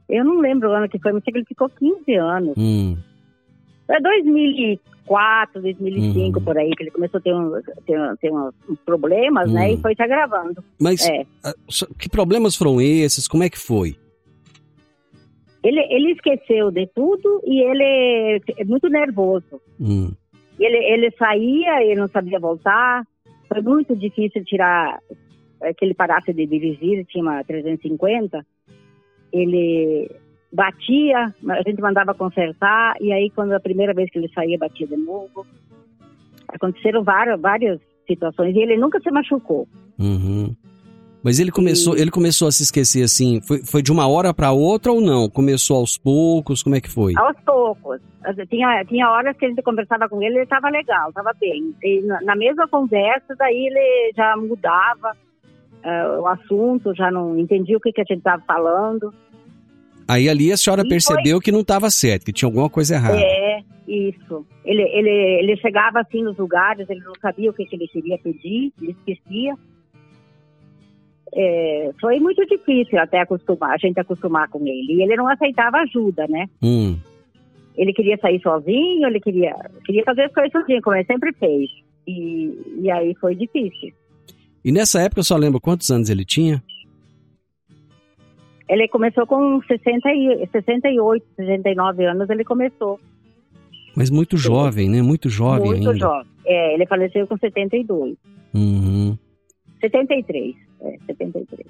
Eu 0.09 0.23
não 0.25 0.39
lembro 0.39 0.69
o 0.69 0.73
ano 0.73 0.89
que 0.89 0.99
foi, 0.99 1.11
mas 1.13 1.23
sei 1.23 1.31
que 1.33 1.39
ele 1.39 1.45
ficou 1.45 1.69
15 1.69 2.13
anos. 2.15 2.53
Hum, 2.57 2.97
É 3.89 3.99
2004, 3.99 5.61
2005, 5.61 6.39
Uhum. 6.39 6.45
por 6.45 6.57
aí, 6.57 6.69
que 6.71 6.83
ele 6.83 6.91
começou 6.91 7.17
a 7.17 7.21
ter, 7.21 7.33
um, 7.35 7.51
ter, 7.85 8.17
ter 8.21 8.31
uns 8.31 8.79
problemas, 8.85 9.51
né? 9.51 9.73
E 9.73 9.77
foi 9.77 9.93
se 9.95 10.01
agravando. 10.01 10.63
Mas 10.79 11.05
É. 11.07 11.25
ah, 11.43 11.53
que 11.99 12.07
problemas 12.09 12.55
foram 12.55 12.79
esses? 12.81 13.27
Como 13.27 13.43
é 13.43 13.49
que 13.49 13.59
foi? 13.59 13.95
Ele, 15.63 15.79
ele 15.89 16.11
esqueceu 16.11 16.71
de 16.71 16.87
tudo 16.87 17.41
e 17.45 17.61
ele 17.61 18.41
é 18.57 18.65
muito 18.65 18.89
nervoso. 18.89 19.61
Hum, 19.79 20.11
Ele, 20.59 20.77
ele 20.77 21.11
saía, 21.17 21.83
ele 21.83 21.99
não 21.99 22.07
sabia 22.09 22.39
voltar. 22.39 23.03
Foi 23.47 23.61
muito 23.61 23.95
difícil 23.95 24.43
tirar 24.45 24.99
eh, 25.61 25.73
que 25.73 25.83
ele 25.85 25.93
parasse 25.93 26.31
de 26.33 26.45
dirigir, 26.45 27.05
tinha 27.05 27.23
uma 27.23 27.43
350. 27.43 28.45
Ele 29.33 30.09
batia, 30.51 31.33
a 31.49 31.61
gente 31.67 31.81
mandava 31.81 32.13
consertar, 32.13 32.93
e 33.01 33.11
aí 33.11 33.29
quando 33.31 33.53
a 33.53 33.59
primeira 33.59 33.93
vez 33.93 34.09
que 34.11 34.19
ele 34.19 34.29
saía, 34.33 34.57
batia 34.57 34.85
de 34.87 34.95
novo. 34.95 35.45
Aconteceram 36.47 37.03
várias, 37.03 37.39
várias 37.41 37.79
situações 38.07 38.55
e 38.55 38.59
ele 38.59 38.77
nunca 38.77 38.99
se 38.99 39.09
machucou. 39.11 39.67
uhum. 39.99 40.55
Mas 41.25 41.39
ele 41.39 41.51
começou, 41.51 41.95
E- 41.97 42.01
ele 42.01 42.11
começou 42.11 42.49
a 42.49 42.51
se 42.51 42.63
esquecer 42.63 43.01
assim, 43.01 43.39
foi, 43.41 43.63
foi 43.63 43.81
de 43.81 43.93
uma 43.93 44.05
hora 44.09 44.33
para 44.33 44.51
outra 44.51 44.91
ou 44.91 44.99
não? 44.99 45.29
Começou 45.29 45.77
aos 45.77 45.97
poucos, 45.97 46.61
como 46.61 46.75
é 46.75 46.81
que 46.81 46.89
foi? 46.91 47.13
Aos 47.15 47.37
poucos. 47.45 48.01
Tinha, 48.49 48.83
tinha 48.83 49.09
horas 49.09 49.35
que 49.37 49.45
a 49.45 49.47
gente 49.49 49.61
conversava 49.61 50.09
com 50.09 50.21
ele, 50.21 50.35
ele 50.35 50.43
estava 50.43 50.69
legal, 50.69 51.07
estava 51.07 51.31
bem. 51.39 51.73
E 51.81 52.01
na, 52.01 52.21
na 52.23 52.35
mesma 52.35 52.67
conversa, 52.67 53.33
daí 53.37 53.67
ele 53.67 54.11
já 54.17 54.35
mudava 54.35 55.15
eh, 55.83 56.07
o 56.19 56.27
assunto, 56.27 56.95
já 56.95 57.11
não 57.11 57.37
entendia 57.37 57.77
o 57.77 57.79
que, 57.79 57.91
que 57.91 58.01
a 58.01 58.05
gente 58.07 58.19
estava 58.19 58.41
falando. 58.45 59.13
Aí 60.07 60.29
ali 60.29 60.51
a 60.51 60.57
senhora 60.57 60.83
E 60.85 60.89
percebeu 60.89 61.39
que 61.39 61.51
não 61.51 61.61
estava 61.61 61.89
certo, 61.89 62.25
que 62.25 62.33
tinha 62.33 62.47
alguma 62.47 62.69
coisa 62.69 62.95
errada. 62.95 63.19
É, 63.19 63.61
isso. 63.87 64.45
Ele, 64.65 64.81
ele, 64.81 65.09
ele 65.09 65.57
chegava 65.57 65.99
assim 65.99 66.23
nos 66.23 66.37
lugares, 66.37 66.89
ele 66.89 67.01
não 67.01 67.13
sabia 67.21 67.49
o 67.49 67.53
que, 67.53 67.65
que 67.65 67.75
ele 67.75 67.87
queria 67.87 68.17
pedir, 68.17 68.71
ele 68.81 68.91
esquecia. 68.91 69.55
É, 71.35 71.91
foi 71.99 72.19
muito 72.19 72.45
difícil 72.45 72.99
até 72.99 73.21
acostumar, 73.21 73.71
a 73.71 73.77
gente 73.77 73.99
acostumar 73.99 74.47
com 74.49 74.59
ele. 74.59 74.93
E 74.93 75.01
ele 75.01 75.15
não 75.15 75.27
aceitava 75.27 75.77
ajuda, 75.77 76.27
né? 76.27 76.47
Hum, 76.61 76.97
Ele 77.75 77.91
queria 77.91 78.17
sair 78.17 78.39
sozinho, 78.41 79.07
ele 79.07 79.19
queria, 79.19 79.55
queria 79.83 80.03
fazer 80.03 80.23
as 80.23 80.33
coisas 80.33 80.51
sozinho, 80.51 80.81
como 80.81 80.95
ele 80.95 81.05
sempre 81.05 81.33
fez. 81.33 81.69
E, 82.05 82.77
e 82.81 82.91
aí 82.91 83.15
foi 83.15 83.35
difícil. 83.35 83.93
E 84.63 84.71
nessa 84.71 85.01
época 85.01 85.19
eu 85.19 85.23
só 85.25 85.35
lembro 85.35 85.59
quantos 85.59 85.89
anos 85.91 86.09
ele 86.09 86.23
tinha? 86.23 86.63
Ele 88.69 88.87
começou 88.87 89.27
com 89.27 89.61
60 89.61 90.09
e, 90.09 90.47
68, 90.51 91.25
69 91.35 92.05
anos, 92.05 92.29
ele 92.29 92.43
começou. 92.43 92.99
Mas 93.95 94.09
muito 94.09 94.37
jovem, 94.37 94.89
né? 94.89 95.01
Muito 95.01 95.29
jovem 95.29 95.67
muito 95.67 95.89
ainda. 95.89 95.99
jovem. 95.99 96.27
É, 96.45 96.73
ele 96.73 96.85
faleceu 96.87 97.27
com 97.27 97.37
72. 97.37 98.15
Uhum. 98.53 99.17
73. 99.81 100.55
É, 100.81 100.97
73. 101.07 101.67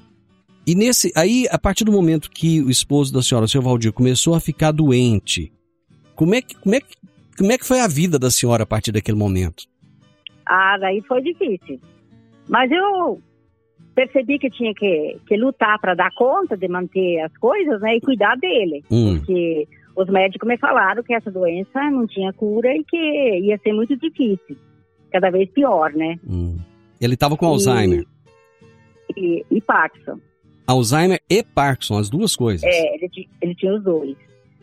E 0.66 0.76
nesse, 0.76 1.12
aí, 1.16 1.46
a 1.52 1.60
partir 1.60 1.84
do 1.84 1.92
momento 1.92 2.30
que 2.32 2.62
o 2.62 2.70
esposo 2.70 3.14
da 3.14 3.22
senhora, 3.22 3.46
o 3.46 3.50
seu 3.50 3.62
Valdir, 3.62 3.92
começou 3.92 4.34
a 4.34 4.40
ficar 4.40 4.72
doente, 4.72 5.52
como 6.16 6.36
é 6.36 6.42
que, 6.42 6.56
como 6.56 6.76
é 6.76 6.80
que, 6.80 6.96
como 7.38 7.52
é 7.52 7.58
que 7.58 7.66
foi 7.66 7.82
a 7.82 7.88
vida 7.88 8.18
da 8.18 8.32
senhora 8.32 8.64
a 8.64 8.66
partir 8.66 8.92
daquele 8.92 9.18
momento? 9.18 9.66
Ah, 10.46 10.78
daí 10.80 11.02
foi 11.02 11.22
difícil. 11.22 11.80
Mas 12.48 12.72
eu 12.72 13.22
percebi 13.96 14.40
que 14.40 14.50
tinha 14.50 14.74
que, 14.74 15.18
que 15.28 15.38
lutar 15.38 15.80
para 15.80 15.94
dar 15.94 16.12
conta 16.16 16.58
de 16.58 16.68
manter 16.68 17.20
as 17.22 17.36
coisas, 17.38 17.80
né? 17.82 17.96
E 17.96 18.02
cuidar 18.02 18.36
dele. 18.38 18.84
Hum. 18.92 19.18
Porque 19.18 19.68
os 19.96 20.08
médicos 20.10 20.48
me 20.48 20.58
falaram 20.58 21.04
que 21.04 21.14
essa 21.14 21.32
doença 21.32 21.80
não 21.92 22.08
tinha 22.08 22.34
cura 22.34 22.76
e 22.76 22.84
que 22.84 22.98
ia 22.98 23.58
ser 23.60 23.74
muito 23.74 23.96
difícil. 23.98 24.58
Cada 25.12 25.30
vez 25.30 25.50
pior, 25.52 25.94
né? 25.94 26.18
Hum. 26.28 26.58
Ele 27.00 27.14
estava 27.14 27.38
com 27.38 27.46
Alzheimer. 27.46 28.06
E, 29.16 29.46
e 29.52 29.62
Parkinson. 29.62 30.20
Alzheimer 30.66 31.22
e 31.30 31.44
Parkinson, 31.44 31.98
as 31.98 32.10
duas 32.10 32.36
coisas. 32.36 32.64
É, 32.64 32.96
ele, 32.96 33.30
ele 33.42 33.56
tinha 33.56 33.76
os 33.76 33.84
dois. 33.84 34.16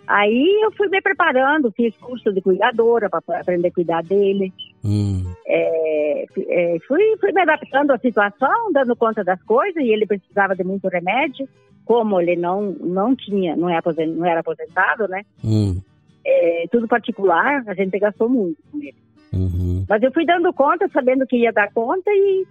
Aí 0.07 0.61
eu 0.65 0.73
fui 0.73 0.89
me 0.89 1.01
preparando, 1.01 1.71
fiz 1.71 1.95
curso 1.99 2.33
de 2.33 2.41
cuidadora 2.41 3.09
para 3.09 3.23
aprender 3.41 3.69
a 3.69 3.73
cuidar 3.73 4.03
dele. 4.03 4.53
Hum. 4.85 5.25
É, 5.47 6.25
é, 6.25 6.79
fui, 6.87 7.03
fui 7.21 7.33
me 7.33 7.43
adaptando 7.43 7.93
à 7.93 7.99
situação, 7.99 8.73
dando 8.73 8.97
conta 8.97 9.23
das 9.23 9.43
coisas, 9.43 9.83
e 9.83 9.93
ele 9.93 10.07
precisava 10.07 10.55
de 10.55 10.65
muito 10.65 10.89
remédio. 10.89 11.49
Como 11.85 12.21
ele 12.21 12.37
não, 12.37 12.73
não 12.81 13.17
tinha, 13.17 13.57
não, 13.57 13.69
é 13.69 13.77
aposentado, 13.77 14.17
não 14.17 14.27
era 14.27 14.41
aposentado, 14.41 15.09
né? 15.09 15.23
Hum. 15.45 15.81
É, 16.25 16.65
tudo 16.71 16.87
particular, 16.87 17.65
a 17.67 17.75
gente 17.75 17.99
gastou 17.99 18.29
muito 18.29 18.59
com 18.71 18.79
ele. 18.79 18.95
Uhum. 19.33 19.85
Mas 19.89 20.03
eu 20.03 20.13
fui 20.13 20.25
dando 20.25 20.53
conta, 20.53 20.89
sabendo 20.93 21.27
que 21.27 21.37
ia 21.37 21.53
dar 21.53 21.73
conta 21.73 22.11
e 22.11 22.47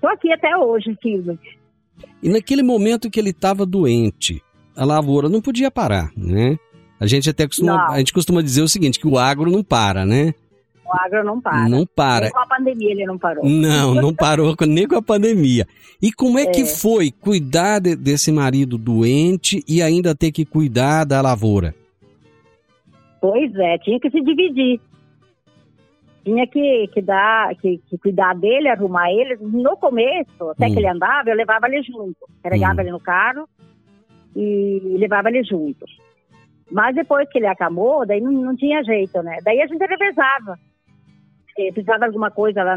tô 0.00 0.08
aqui 0.08 0.32
até 0.32 0.56
hoje, 0.56 0.96
filho. 1.00 1.38
E 2.22 2.28
naquele 2.28 2.62
momento 2.62 3.10
que 3.10 3.20
ele 3.20 3.30
estava 3.30 3.64
doente, 3.64 4.42
a 4.76 4.84
lavoura 4.84 5.28
não 5.28 5.40
podia 5.40 5.70
parar, 5.70 6.10
né? 6.16 6.58
A 6.98 7.06
gente 7.06 7.28
até 7.28 7.46
costuma, 7.46 7.88
a 7.88 7.98
gente 7.98 8.12
costuma 8.12 8.42
dizer 8.42 8.62
o 8.62 8.68
seguinte, 8.68 8.98
que 8.98 9.08
o 9.08 9.18
agro 9.18 9.50
não 9.50 9.62
para, 9.62 10.06
né? 10.06 10.34
O 10.92 11.00
agro 11.00 11.24
não 11.24 11.40
para. 11.40 11.68
Não 11.68 11.86
para. 11.86 12.24
Nem 12.24 12.32
com 12.32 12.38
a 12.38 12.46
pandemia 12.46 12.90
ele 12.90 13.06
não 13.06 13.18
parou. 13.18 13.48
Não, 13.48 13.94
não 13.94 14.14
parou 14.14 14.54
nem 14.68 14.86
com 14.86 14.96
a 14.96 15.02
pandemia. 15.02 15.66
E 16.02 16.12
como 16.12 16.38
é, 16.38 16.42
é. 16.42 16.50
que 16.50 16.66
foi 16.66 17.10
cuidar 17.10 17.78
de, 17.78 17.96
desse 17.96 18.30
marido 18.30 18.76
doente 18.76 19.64
e 19.66 19.80
ainda 19.80 20.14
ter 20.14 20.30
que 20.30 20.44
cuidar 20.44 21.04
da 21.04 21.22
lavoura? 21.22 21.74
Pois 23.20 23.54
é, 23.56 23.78
tinha 23.78 23.98
que 23.98 24.10
se 24.10 24.20
dividir. 24.20 24.80
Tinha 26.24 26.46
que, 26.46 26.88
que 26.92 27.00
dar, 27.00 27.54
que, 27.56 27.80
que 27.88 27.96
cuidar 27.96 28.34
dele, 28.34 28.68
arrumar 28.68 29.10
ele. 29.10 29.36
No 29.40 29.76
começo, 29.76 30.50
até 30.50 30.66
hum. 30.66 30.72
que 30.72 30.78
ele 30.78 30.88
andava, 30.88 31.30
eu 31.30 31.36
levava 31.36 31.68
ele 31.68 31.82
junto. 31.82 32.18
Carregava 32.42 32.80
hum. 32.80 32.80
ele 32.80 32.90
no 32.90 33.00
carro 33.00 33.48
e 34.36 34.96
levava 34.98 35.30
ele 35.30 35.42
junto. 35.42 35.86
Mas 36.70 36.94
depois 36.94 37.28
que 37.30 37.38
ele 37.38 37.46
acabou, 37.46 38.06
daí 38.06 38.20
não, 38.20 38.30
não 38.30 38.56
tinha 38.56 38.82
jeito, 38.82 39.22
né? 39.22 39.38
Daí 39.42 39.60
a 39.60 39.66
gente 39.66 39.84
revezava. 39.84 40.58
Se 41.54 41.72
precisava 41.72 42.00
de 42.00 42.04
alguma 42.06 42.30
coisa 42.30 42.62
lá 42.62 42.76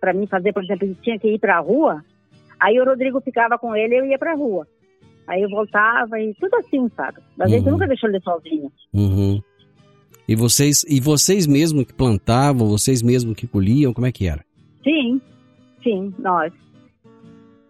para 0.00 0.12
mim 0.12 0.26
fazer, 0.26 0.52
por 0.52 0.62
exemplo, 0.62 0.86
ele 0.86 0.96
tinha 1.02 1.18
que 1.18 1.28
ir 1.28 1.38
para 1.38 1.56
a 1.56 1.60
rua, 1.60 2.04
aí 2.60 2.78
o 2.78 2.84
Rodrigo 2.84 3.20
ficava 3.20 3.58
com 3.58 3.74
ele 3.74 3.94
e 3.94 3.98
eu 3.98 4.06
ia 4.06 4.18
para 4.18 4.32
a 4.32 4.36
rua. 4.36 4.66
Aí 5.26 5.40
eu 5.40 5.48
voltava 5.48 6.20
e 6.20 6.34
tudo 6.34 6.54
assim, 6.56 6.90
sabe? 6.94 7.20
A 7.40 7.48
gente 7.48 7.64
uhum. 7.64 7.72
nunca 7.72 7.86
deixou 7.86 8.10
ele 8.10 8.20
sozinho. 8.20 8.70
Uhum. 8.92 9.42
E 10.28 10.34
vocês, 10.34 10.84
e 10.88 11.00
vocês 11.00 11.46
mesmo 11.46 11.84
que 11.84 11.92
plantavam, 11.92 12.68
vocês 12.68 13.02
mesmo 13.02 13.34
que 13.34 13.46
colhiam, 13.46 13.92
como 13.92 14.06
é 14.06 14.12
que 14.12 14.26
era? 14.26 14.44
Sim, 14.82 15.20
sim, 15.82 16.14
nós. 16.18 16.52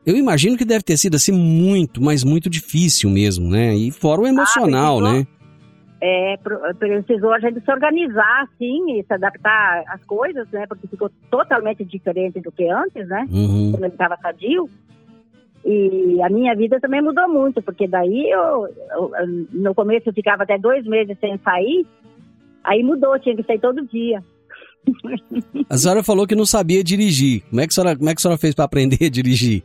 Eu 0.07 0.17
imagino 0.17 0.57
que 0.57 0.65
deve 0.65 0.85
ter 0.85 0.97
sido 0.97 1.15
assim 1.15 1.33
muito, 1.33 2.03
mas 2.03 2.23
muito 2.23 2.51
difícil 2.51 3.09
mesmo, 3.09 3.49
né? 3.49 3.75
E 3.75 3.91
fora 3.91 4.21
o 4.21 4.27
emocional, 4.27 4.99
ah, 4.99 5.13
né? 5.13 5.27
É, 6.01 6.37
precisou 6.79 7.33
a 7.33 7.39
gente 7.39 7.61
se 7.61 7.71
organizar, 7.71 8.43
assim, 8.43 8.99
e 8.99 9.05
se 9.05 9.13
adaptar 9.15 9.85
às 9.89 10.05
coisas, 10.05 10.47
né? 10.51 10.67
Porque 10.67 10.87
ficou 10.87 11.11
totalmente 11.31 11.85
diferente 11.85 12.41
do 12.41 12.53
que 12.53 12.69
antes, 12.69 13.09
né? 13.09 13.27
Uhum. 13.31 13.71
Quando 13.73 13.85
ele 13.85 13.93
estava 13.93 14.17
sadio. 14.19 14.69
E 15.65 16.21
a 16.23 16.29
minha 16.29 16.55
vida 16.55 16.79
também 16.79 17.01
mudou 17.01 17.27
muito, 17.27 17.63
porque 17.63 17.89
daí 17.89 18.29
eu, 18.31 18.69
eu, 18.91 19.13
no 19.51 19.75
começo 19.75 20.11
eu 20.11 20.13
ficava 20.13 20.43
até 20.43 20.59
dois 20.59 20.85
meses 20.85 21.17
sem 21.19 21.39
sair, 21.39 21.87
aí 22.63 22.83
mudou, 22.83 23.19
tinha 23.19 23.35
que 23.35 23.43
sair 23.45 23.59
todo 23.59 23.87
dia. 23.87 24.23
A 25.71 25.79
senhora 25.79 26.03
falou 26.03 26.27
que 26.27 26.35
não 26.35 26.45
sabia 26.45 26.85
dirigir. 26.85 27.43
Como 27.49 27.63
é 27.63 27.67
que 27.67 27.71
a 27.71 27.75
senhora, 27.75 27.97
como 27.97 28.11
é 28.11 28.15
que 28.15 28.19
a 28.19 28.23
senhora 28.23 28.39
fez 28.39 28.55
para 28.55 28.67
aprender 28.67 29.03
a 29.07 29.09
dirigir? 29.09 29.63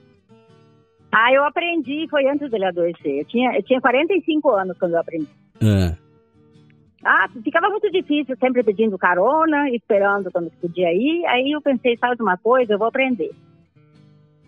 Ah, 1.12 1.34
eu 1.34 1.44
aprendi, 1.44 2.08
foi 2.10 2.26
antes 2.28 2.50
dele 2.50 2.66
adoecer. 2.66 3.20
Eu 3.20 3.26
tinha, 3.26 3.56
eu 3.58 3.64
tinha 3.64 3.82
45 3.82 4.50
anos 4.52 4.78
quando 4.78 4.94
eu 4.94 5.00
aprendi. 5.00 5.28
É. 5.62 6.09
Ah, 7.06 7.28
ficava 7.44 7.70
muito 7.70 7.90
difícil, 7.92 8.36
sempre 8.40 8.64
pedindo 8.64 8.98
carona, 8.98 9.70
esperando 9.70 10.32
quando 10.32 10.52
podia 10.60 10.94
ir. 10.94 11.26
Aí 11.28 11.52
eu 11.52 11.62
pensei, 11.62 11.98
sabe 11.98 12.18
de 12.18 12.24
uma 12.24 12.38
coisa, 12.38 12.74
eu 12.74 12.78
vou 12.78 12.88
aprender. 12.88 13.32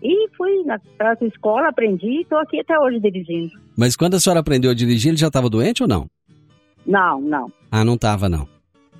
E 0.02 0.28
fui 0.36 0.64
na 0.64 0.78
escola, 1.22 1.68
aprendi 1.68 2.08
e 2.08 2.22
estou 2.22 2.38
aqui 2.38 2.60
até 2.60 2.78
hoje 2.78 3.00
dirigindo. 3.00 3.52
Mas 3.78 3.96
quando 3.96 4.14
a 4.14 4.20
senhora 4.20 4.40
aprendeu 4.40 4.70
a 4.70 4.74
dirigir, 4.74 5.10
ele 5.10 5.16
já 5.16 5.28
estava 5.28 5.48
doente 5.48 5.82
ou 5.82 5.88
não? 5.88 6.06
Não, 6.84 7.20
não. 7.20 7.52
Ah, 7.70 7.84
não 7.84 7.94
estava 7.94 8.28
não? 8.28 8.46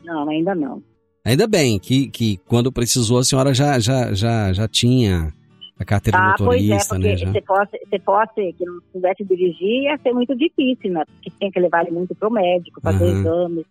Não, 0.05 0.29
ainda 0.29 0.55
não. 0.55 0.83
Ainda 1.25 1.47
bem 1.47 1.79
que, 1.79 2.09
que 2.09 2.37
quando 2.47 2.73
precisou 2.73 3.19
a 3.19 3.25
senhora 3.25 3.53
já, 3.53 3.79
já, 3.79 4.13
já, 4.13 4.53
já 4.53 4.69
tinha 4.69 5.33
a 5.79 5.85
carteira 5.85 6.19
ah, 6.19 6.35
de 6.37 6.43
motorista, 6.43 6.95
pois 6.95 7.05
é, 7.05 7.11
porque 7.11 7.27
né? 7.27 7.33
Se 7.33 7.47
fosse, 7.47 7.81
se 7.89 7.99
fosse 8.01 8.53
que 8.53 8.65
não 8.65 8.81
pudesse 8.93 9.25
dirigir, 9.25 9.83
ia 9.85 9.99
ser 9.99 10.13
muito 10.13 10.37
difícil, 10.37 10.93
né? 10.93 11.05
Porque 11.07 11.31
tinha 11.39 11.51
que 11.51 11.61
levar 11.61 11.83
ele 11.83 11.93
muito 11.93 12.15
pro 12.15 12.31
médico, 12.31 12.81
fazer 12.81 13.05
uhum. 13.05 13.21
exames, 13.21 13.67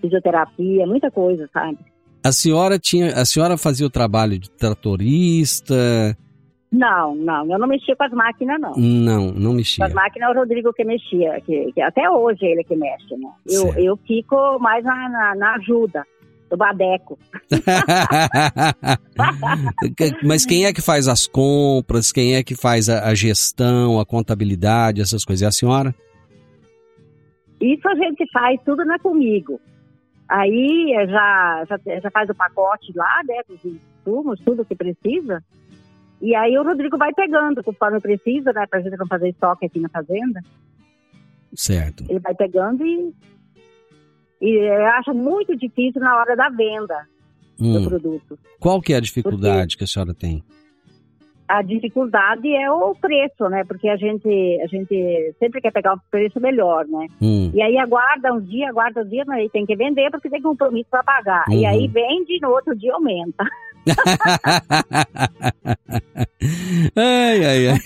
fisioterapia, 0.00 0.86
muita 0.86 1.10
coisa, 1.10 1.48
sabe? 1.52 1.78
A 2.22 2.32
senhora 2.32 2.78
tinha, 2.78 3.12
a 3.14 3.24
senhora 3.24 3.56
fazia 3.56 3.86
o 3.86 3.90
trabalho 3.90 4.38
de 4.38 4.50
tratorista? 4.50 6.16
Não, 6.70 7.14
não, 7.14 7.50
eu 7.50 7.58
não 7.58 7.68
mexia 7.68 7.94
com 7.94 8.04
as 8.04 8.12
máquinas, 8.12 8.60
não. 8.60 8.74
Não, 8.76 9.30
não 9.32 9.52
mexia. 9.54 9.84
Com 9.84 9.88
as 9.88 9.94
máquinas 9.94 10.28
é 10.28 10.32
o 10.32 10.40
Rodrigo 10.40 10.72
que 10.72 10.84
mexia, 10.84 11.40
que, 11.42 11.72
que 11.72 11.80
até 11.80 12.10
hoje 12.10 12.44
é 12.44 12.50
ele 12.50 12.64
que 12.64 12.74
mexe, 12.74 13.16
né? 13.16 13.30
Eu, 13.46 13.72
eu 13.74 13.96
fico 13.98 14.58
mais 14.58 14.84
na, 14.84 15.08
na, 15.08 15.34
na 15.36 15.54
ajuda 15.54 16.04
do 16.48 16.56
Badeco. 16.56 17.18
Mas 20.24 20.46
quem 20.46 20.66
é 20.66 20.72
que 20.72 20.80
faz 20.80 21.08
as 21.08 21.26
compras? 21.26 22.12
Quem 22.12 22.36
é 22.36 22.42
que 22.42 22.54
faz 22.54 22.88
a, 22.88 23.08
a, 23.08 23.14
gestão, 23.14 23.98
a 23.98 24.06
contabilidade, 24.06 25.00
essas 25.00 25.24
coisas? 25.24 25.42
É 25.42 25.46
a 25.46 25.52
senhora? 25.52 25.94
Isso 27.60 27.88
a 27.88 27.94
gente 27.94 28.24
faz 28.32 28.60
tudo 28.64 28.84
na 28.84 28.98
comigo. 28.98 29.60
Aí 30.28 30.92
já, 31.08 31.64
já, 31.68 32.00
já 32.00 32.10
faz 32.10 32.28
o 32.28 32.34
pacote 32.34 32.92
lá, 32.94 33.22
né, 33.26 33.42
dos 33.48 33.64
insumos, 33.64 34.40
tudo 34.44 34.64
que 34.64 34.74
precisa. 34.74 35.42
E 36.20 36.34
aí 36.34 36.58
o 36.58 36.64
Rodrigo 36.64 36.98
vai 36.98 37.12
pegando 37.12 37.62
conforme 37.62 38.00
precisa, 38.00 38.52
né, 38.52 38.66
pra 38.68 38.80
gente 38.80 38.96
não 38.96 39.06
fazer 39.06 39.28
estoque 39.28 39.66
aqui 39.66 39.78
na 39.78 39.88
fazenda. 39.88 40.42
Certo. 41.54 42.04
Ele 42.08 42.18
vai 42.18 42.34
pegando 42.34 42.84
e 42.84 43.14
e 44.40 44.50
eu 44.50 44.86
acho 44.86 45.14
muito 45.14 45.56
difícil 45.56 46.00
na 46.00 46.16
hora 46.16 46.36
da 46.36 46.48
venda 46.48 47.06
hum. 47.60 47.72
do 47.72 47.88
produto. 47.88 48.38
Qual 48.60 48.80
que 48.80 48.92
é 48.92 48.96
a 48.96 49.00
dificuldade 49.00 49.74
Porque 49.74 49.78
que 49.78 49.84
a 49.84 49.86
senhora 49.86 50.14
tem? 50.14 50.42
A 51.48 51.62
dificuldade 51.62 52.52
é 52.52 52.68
o 52.70 52.94
preço, 52.96 53.48
né? 53.48 53.62
Porque 53.64 53.88
a 53.88 53.96
gente, 53.96 54.28
a 54.62 54.66
gente 54.66 55.32
sempre 55.38 55.60
quer 55.60 55.70
pegar 55.70 55.94
o 55.94 56.00
preço 56.10 56.40
melhor, 56.40 56.84
né? 56.86 57.06
Hum. 57.22 57.52
E 57.54 57.62
aí 57.62 57.78
aguarda 57.78 58.32
um 58.32 58.40
dia, 58.40 58.68
aguarda 58.68 59.02
um 59.02 59.08
dia, 59.08 59.22
mas 59.26 59.38
aí 59.38 59.48
tem 59.50 59.64
que 59.64 59.76
vender 59.76 60.10
porque 60.10 60.28
tem 60.28 60.42
compromisso 60.42 60.90
para 60.90 61.04
pagar. 61.04 61.44
Uhum. 61.48 61.60
E 61.60 61.66
aí 61.66 61.86
vende 61.86 62.36
e 62.36 62.40
no 62.40 62.50
outro 62.50 62.74
dia 62.74 62.92
aumenta. 62.94 63.44
ai, 66.96 67.44
ai, 67.44 67.68
ai. 67.68 67.78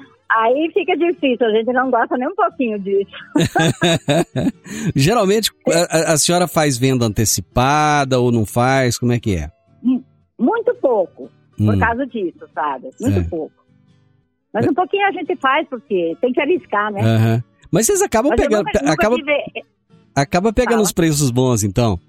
Aí 0.28 0.70
fica 0.74 0.96
difícil, 0.96 1.46
a 1.46 1.50
gente 1.50 1.72
não 1.72 1.90
gosta 1.90 2.16
nem 2.16 2.28
um 2.28 2.34
pouquinho 2.34 2.78
disso. 2.80 3.10
Geralmente, 4.94 5.52
a, 5.68 6.14
a, 6.14 6.18
senhora 6.18 6.48
faz 6.48 6.76
venda 6.76 7.06
antecipada 7.06 8.18
ou 8.18 8.32
não 8.32 8.44
faz? 8.44 8.98
Como 8.98 9.12
é 9.12 9.20
que 9.20 9.36
é? 9.36 9.50
Hum, 9.84 10.02
muito 10.38 10.74
pouco, 10.76 11.30
por 11.56 11.74
hum. 11.74 11.78
causa 11.78 12.04
disso, 12.06 12.44
sabe? 12.52 12.90
Muito 13.00 13.20
é. 13.20 13.22
pouco. 13.24 13.54
Mas 14.52 14.66
um 14.66 14.74
pouquinho 14.74 15.06
a 15.06 15.12
gente 15.12 15.36
faz, 15.36 15.68
porque 15.68 16.16
tem 16.20 16.32
que 16.32 16.40
arriscar, 16.40 16.90
né? 16.92 17.02
Uhum. 17.02 17.42
Mas 17.70 17.86
vocês 17.86 18.02
acabam 18.02 18.30
Mas 18.30 18.40
pegando. 18.40 18.64
Nunca, 18.64 18.80
nunca 18.80 18.92
acaba, 18.92 19.16
tive... 19.16 19.32
acaba 20.14 20.52
pegando 20.52 20.72
Fala. 20.76 20.82
os 20.82 20.92
preços 20.92 21.30
bons, 21.30 21.62
então. 21.62 22.00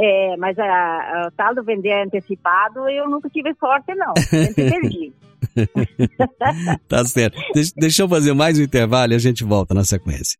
É, 0.00 0.36
mas 0.36 0.56
a, 0.56 0.64
a, 0.64 1.30
tal 1.36 1.56
do 1.56 1.64
vender 1.64 1.92
antecipado, 2.04 2.88
eu 2.88 3.10
nunca 3.10 3.28
tive 3.28 3.52
sorte, 3.54 3.92
não. 3.96 4.14
Sempre 4.16 4.70
perdi. 4.70 5.12
tá 6.88 7.04
certo. 7.04 7.36
Deixa, 7.52 7.72
deixa 7.76 8.02
eu 8.04 8.08
fazer 8.08 8.32
mais 8.32 8.60
um 8.60 8.62
intervalo 8.62 9.12
e 9.12 9.16
a 9.16 9.18
gente 9.18 9.42
volta 9.42 9.74
na 9.74 9.84
sequência. 9.84 10.38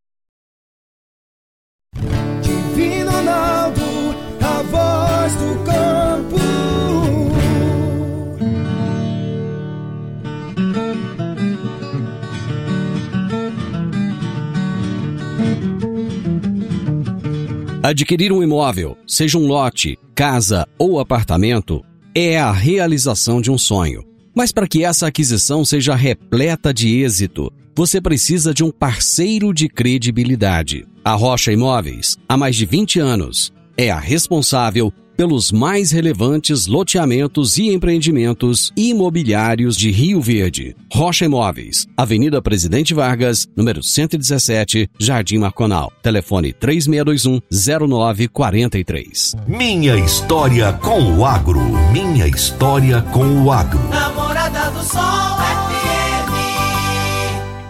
Adquirir 17.89 18.31
um 18.33 18.43
imóvel, 18.43 18.99
seja 19.07 19.39
um 19.39 19.47
lote, 19.47 19.99
casa 20.15 20.69
ou 20.79 21.01
apartamento, 21.01 21.83
é 22.15 22.39
a 22.39 22.53
realização 22.53 23.41
de 23.41 23.51
um 23.51 23.57
sonho. 23.57 24.05
Mas 24.35 24.53
para 24.53 24.69
que 24.69 24.85
essa 24.85 25.07
aquisição 25.07 25.65
seja 25.65 25.95
repleta 25.95 26.75
de 26.75 27.03
êxito, 27.03 27.51
você 27.75 27.99
precisa 27.99 28.53
de 28.53 28.63
um 28.63 28.71
parceiro 28.71 29.55
de 29.55 29.71
credibilidade. 29.71 30.87
A 31.03 31.15
Rocha 31.15 31.51
Imóveis, 31.51 32.19
há 32.29 32.37
mais 32.37 32.57
de 32.57 32.67
20 32.67 33.01
anos, 33.01 33.55
é 33.75 33.91
a 33.91 33.99
responsável 33.99 34.93
pelos 35.19 35.51
mais 35.51 35.91
relevantes 35.91 36.69
loteamentos 36.69 37.59
e 37.59 37.75
empreendimentos 37.75 38.73
imobiliários 38.77 39.77
de 39.77 39.91
Rio 39.91 40.21
Verde. 40.21 40.77
Rocha 40.93 41.25
Imóveis, 41.25 41.89
Avenida 41.97 42.41
Presidente 42.41 42.95
Vargas, 42.95 43.49
número 43.57 43.83
117, 43.83 44.89
Jardim 44.97 45.39
Marconal. 45.39 45.93
Telefone 46.01 46.53
3621-0943. 46.53 49.35
Minha 49.49 49.97
história 49.97 50.73
com 50.75 51.17
o 51.17 51.27
agro. 51.27 51.63
Minha 51.93 52.29
história 52.29 53.03
com 53.03 53.43
o 53.43 53.51
agro. 53.51 53.81
Namorada 53.91 54.71
do 54.71 54.85
Sol 54.85 55.03
FM. 55.03 55.58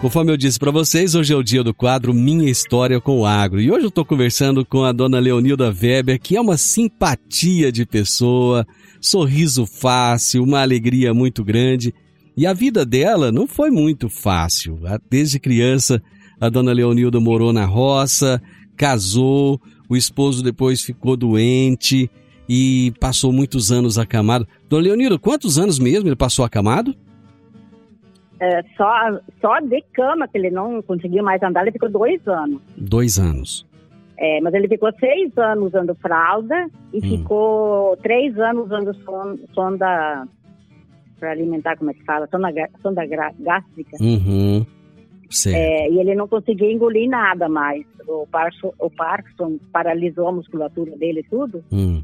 Conforme 0.01 0.31
eu 0.31 0.37
disse 0.37 0.57
para 0.57 0.71
vocês, 0.71 1.13
hoje 1.13 1.33
é 1.33 1.35
o 1.35 1.43
dia 1.43 1.61
do 1.61 1.73
quadro 1.73 2.13
Minha 2.13 2.49
História 2.49 3.01
com 3.01 3.19
o 3.19 3.25
Agro. 3.25 3.59
E 3.59 3.69
hoje 3.69 3.83
eu 3.83 3.89
estou 3.89 4.05
conversando 4.05 4.65
com 4.65 4.85
a 4.85 4.93
dona 4.93 5.19
Leonilda 5.19 5.75
Weber, 5.77 6.17
que 6.21 6.37
é 6.37 6.41
uma 6.41 6.55
simpatia 6.55 7.69
de 7.69 7.85
pessoa, 7.85 8.65
sorriso 9.01 9.65
fácil, 9.65 10.43
uma 10.43 10.61
alegria 10.61 11.13
muito 11.13 11.43
grande. 11.43 11.93
E 12.37 12.47
a 12.47 12.53
vida 12.53 12.85
dela 12.85 13.29
não 13.29 13.45
foi 13.45 13.69
muito 13.69 14.07
fácil. 14.07 14.79
Desde 15.09 15.37
criança, 15.37 16.01
a 16.39 16.47
dona 16.47 16.71
Leonilda 16.71 17.19
morou 17.19 17.51
na 17.51 17.65
roça, 17.65 18.41
casou, 18.77 19.59
o 19.89 19.97
esposo 19.97 20.41
depois 20.41 20.81
ficou 20.81 21.17
doente 21.17 22.09
e 22.47 22.93
passou 23.01 23.33
muitos 23.33 23.69
anos 23.69 23.97
acamado. 23.97 24.47
Dona 24.69 24.83
Leonilda, 24.83 25.19
quantos 25.19 25.59
anos 25.59 25.77
mesmo 25.77 26.07
ele 26.07 26.15
passou 26.15 26.45
acamado? 26.45 26.95
É, 28.39 28.63
só, 28.77 29.19
só 29.41 29.59
de 29.59 29.81
cama 29.93 30.27
que 30.27 30.37
ele 30.37 30.49
não 30.49 30.81
conseguiu 30.81 31.23
mais 31.23 31.41
andar, 31.43 31.61
ele 31.63 31.71
ficou 31.73 31.89
dois 31.89 32.25
anos. 32.27 32.61
Dois 32.77 33.19
anos. 33.19 33.65
É, 34.17 34.39
mas 34.41 34.53
ele 34.53 34.67
ficou 34.67 34.91
seis 34.99 35.37
anos 35.37 35.67
usando 35.67 35.95
fralda 35.95 36.69
e 36.93 36.97
Hum. 36.97 37.17
ficou 37.17 37.97
três 37.97 38.37
anos 38.37 38.65
usando 38.65 38.93
son- 39.03 39.37
sonda 39.53 40.27
para 41.19 41.31
alimentar, 41.31 41.77
como 41.77 41.91
é 41.91 41.93
que 41.93 42.03
fala? 42.05 42.27
Sonda, 42.27 42.49
sonda 42.81 43.05
gástrica. 43.05 43.97
Uhum. 44.01 44.65
É, 45.47 45.89
e 45.91 45.99
ele 45.99 46.15
não 46.15 46.27
conseguia 46.27 46.71
engolir 46.71 47.09
nada 47.09 47.47
mais. 47.47 47.85
O, 48.07 48.25
Parso, 48.25 48.73
o 48.79 48.89
Parkinson 48.89 49.59
paralisou 49.71 50.27
a 50.27 50.31
musculatura 50.31 50.95
dele 50.97 51.23
tudo. 51.29 51.63
Hum. 51.71 52.01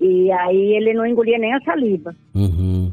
E 0.00 0.32
aí 0.32 0.74
ele 0.74 0.92
não 0.94 1.06
engolia 1.06 1.38
nem 1.38 1.54
a 1.54 1.60
saliva. 1.60 2.14
Uhum. 2.34 2.90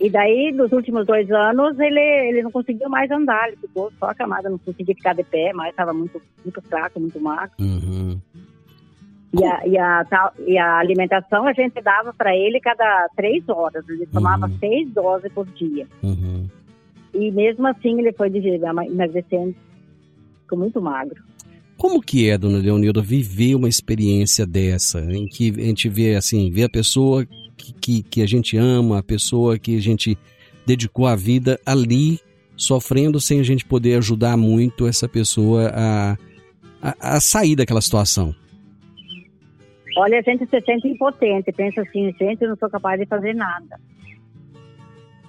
E 0.00 0.08
daí, 0.08 0.52
nos 0.52 0.70
últimos 0.70 1.04
dois 1.06 1.28
anos, 1.30 1.78
ele, 1.78 2.00
ele 2.28 2.42
não 2.42 2.52
conseguiu 2.52 2.88
mais 2.88 3.10
andar. 3.10 3.48
Ele 3.48 3.56
ficou 3.56 3.92
só 3.98 4.06
acamado, 4.06 4.48
não 4.48 4.58
conseguia 4.58 4.94
ficar 4.94 5.12
de 5.12 5.24
pé, 5.24 5.52
mas 5.52 5.70
estava 5.70 5.92
muito, 5.92 6.22
muito 6.44 6.62
fraco, 6.62 7.00
muito 7.00 7.20
magro. 7.20 7.54
Uhum. 7.58 8.20
E 9.32 9.44
a, 9.44 9.66
e, 9.66 9.76
a, 9.76 10.32
e 10.46 10.58
a 10.58 10.78
alimentação 10.78 11.46
a 11.46 11.52
gente 11.52 11.82
dava 11.82 12.14
para 12.14 12.34
ele 12.34 12.60
cada 12.60 13.08
três 13.16 13.46
horas. 13.48 13.86
Ele 13.88 14.06
tomava 14.06 14.48
seis 14.60 14.88
doses 14.90 15.32
por 15.32 15.46
dia. 15.46 15.86
Uhum. 16.02 16.46
E 17.12 17.30
mesmo 17.32 17.66
assim 17.66 17.98
ele 17.98 18.12
foi 18.12 18.28
emagrecendo, 18.28 19.54
ficou 20.42 20.58
muito 20.58 20.80
magro. 20.80 21.22
Como 21.76 22.00
que 22.00 22.28
é, 22.28 22.36
dona 22.38 22.58
Leonilda, 22.58 23.00
viver 23.00 23.54
uma 23.54 23.68
experiência 23.68 24.46
dessa, 24.46 25.00
em 25.00 25.26
que 25.26 25.50
a 25.56 25.62
gente 25.62 25.88
vê 25.88 26.16
assim, 26.16 26.50
vê 26.50 26.64
a 26.64 26.68
pessoa 26.68 27.24
que, 27.58 28.02
que, 28.02 28.22
a 28.22 28.26
gente 28.26 28.56
ama, 28.56 28.98
a 28.98 29.02
pessoa 29.02 29.58
que 29.58 29.76
a 29.76 29.80
gente 29.80 30.16
dedicou 30.66 31.06
a 31.06 31.16
vida 31.16 31.58
ali, 31.64 32.20
sofrendo 32.56 33.20
sem 33.20 33.40
a 33.40 33.42
gente 33.42 33.64
poder 33.64 33.96
ajudar 33.96 34.36
muito 34.36 34.86
essa 34.86 35.08
pessoa 35.08 35.70
a, 35.74 36.12
a, 36.82 37.16
a 37.16 37.20
sair 37.20 37.56
daquela 37.56 37.80
situação? 37.80 38.34
Olha, 39.96 40.18
a 40.18 40.22
gente 40.22 40.46
se 40.46 40.60
sente 40.60 40.86
impotente, 40.86 41.50
pensa 41.52 41.82
assim, 41.82 42.14
gente, 42.18 42.42
eu 42.42 42.50
não 42.50 42.56
sou 42.56 42.70
capaz 42.70 43.00
de 43.00 43.06
fazer 43.06 43.34
nada. 43.34 43.80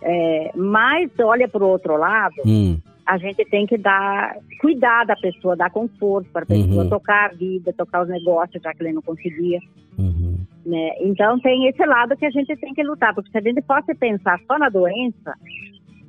É, 0.02 0.52
mas 0.56 1.10
olha 1.20 1.48
para 1.48 1.64
o 1.64 1.68
outro 1.68 1.98
lado, 1.98 2.36
Hum, 2.46 2.80
a 3.10 3.18
gente 3.18 3.44
tem 3.46 3.66
que 3.66 3.76
dar, 3.76 4.36
cuidar 4.62 5.04
da 5.04 5.16
pessoa, 5.16 5.56
dar 5.56 5.72
conforto 5.72 6.30
para 6.32 6.44
a 6.44 6.46
pessoa, 6.46 6.84
Uhum. 6.84 6.90
tocar 6.90 7.26
a 7.32 7.34
vida, 7.34 7.74
tocar 7.74 8.04
os 8.04 8.10
negócios, 8.10 8.62
já 8.62 8.72
que 8.74 8.84
ele 8.84 8.94
não 8.94 9.02
conseguia. 9.02 9.60
uhum, 9.98 10.38
né? 10.66 10.90
Então 11.02 11.40
tem 11.40 11.68
esse 11.68 11.84
lado 11.86 12.16
que 12.16 12.26
a 12.26 12.30
gente 12.30 12.56
tem 12.58 12.74
que 12.74 12.84
lutar, 12.84 13.14
porque 13.16 13.32
se 13.32 13.38
a 13.38 13.42
gente 13.42 13.62
fosse 13.64 13.96
pensar 13.96 14.40
só 14.48 14.60
na 14.60 14.70
doença, 14.70 15.34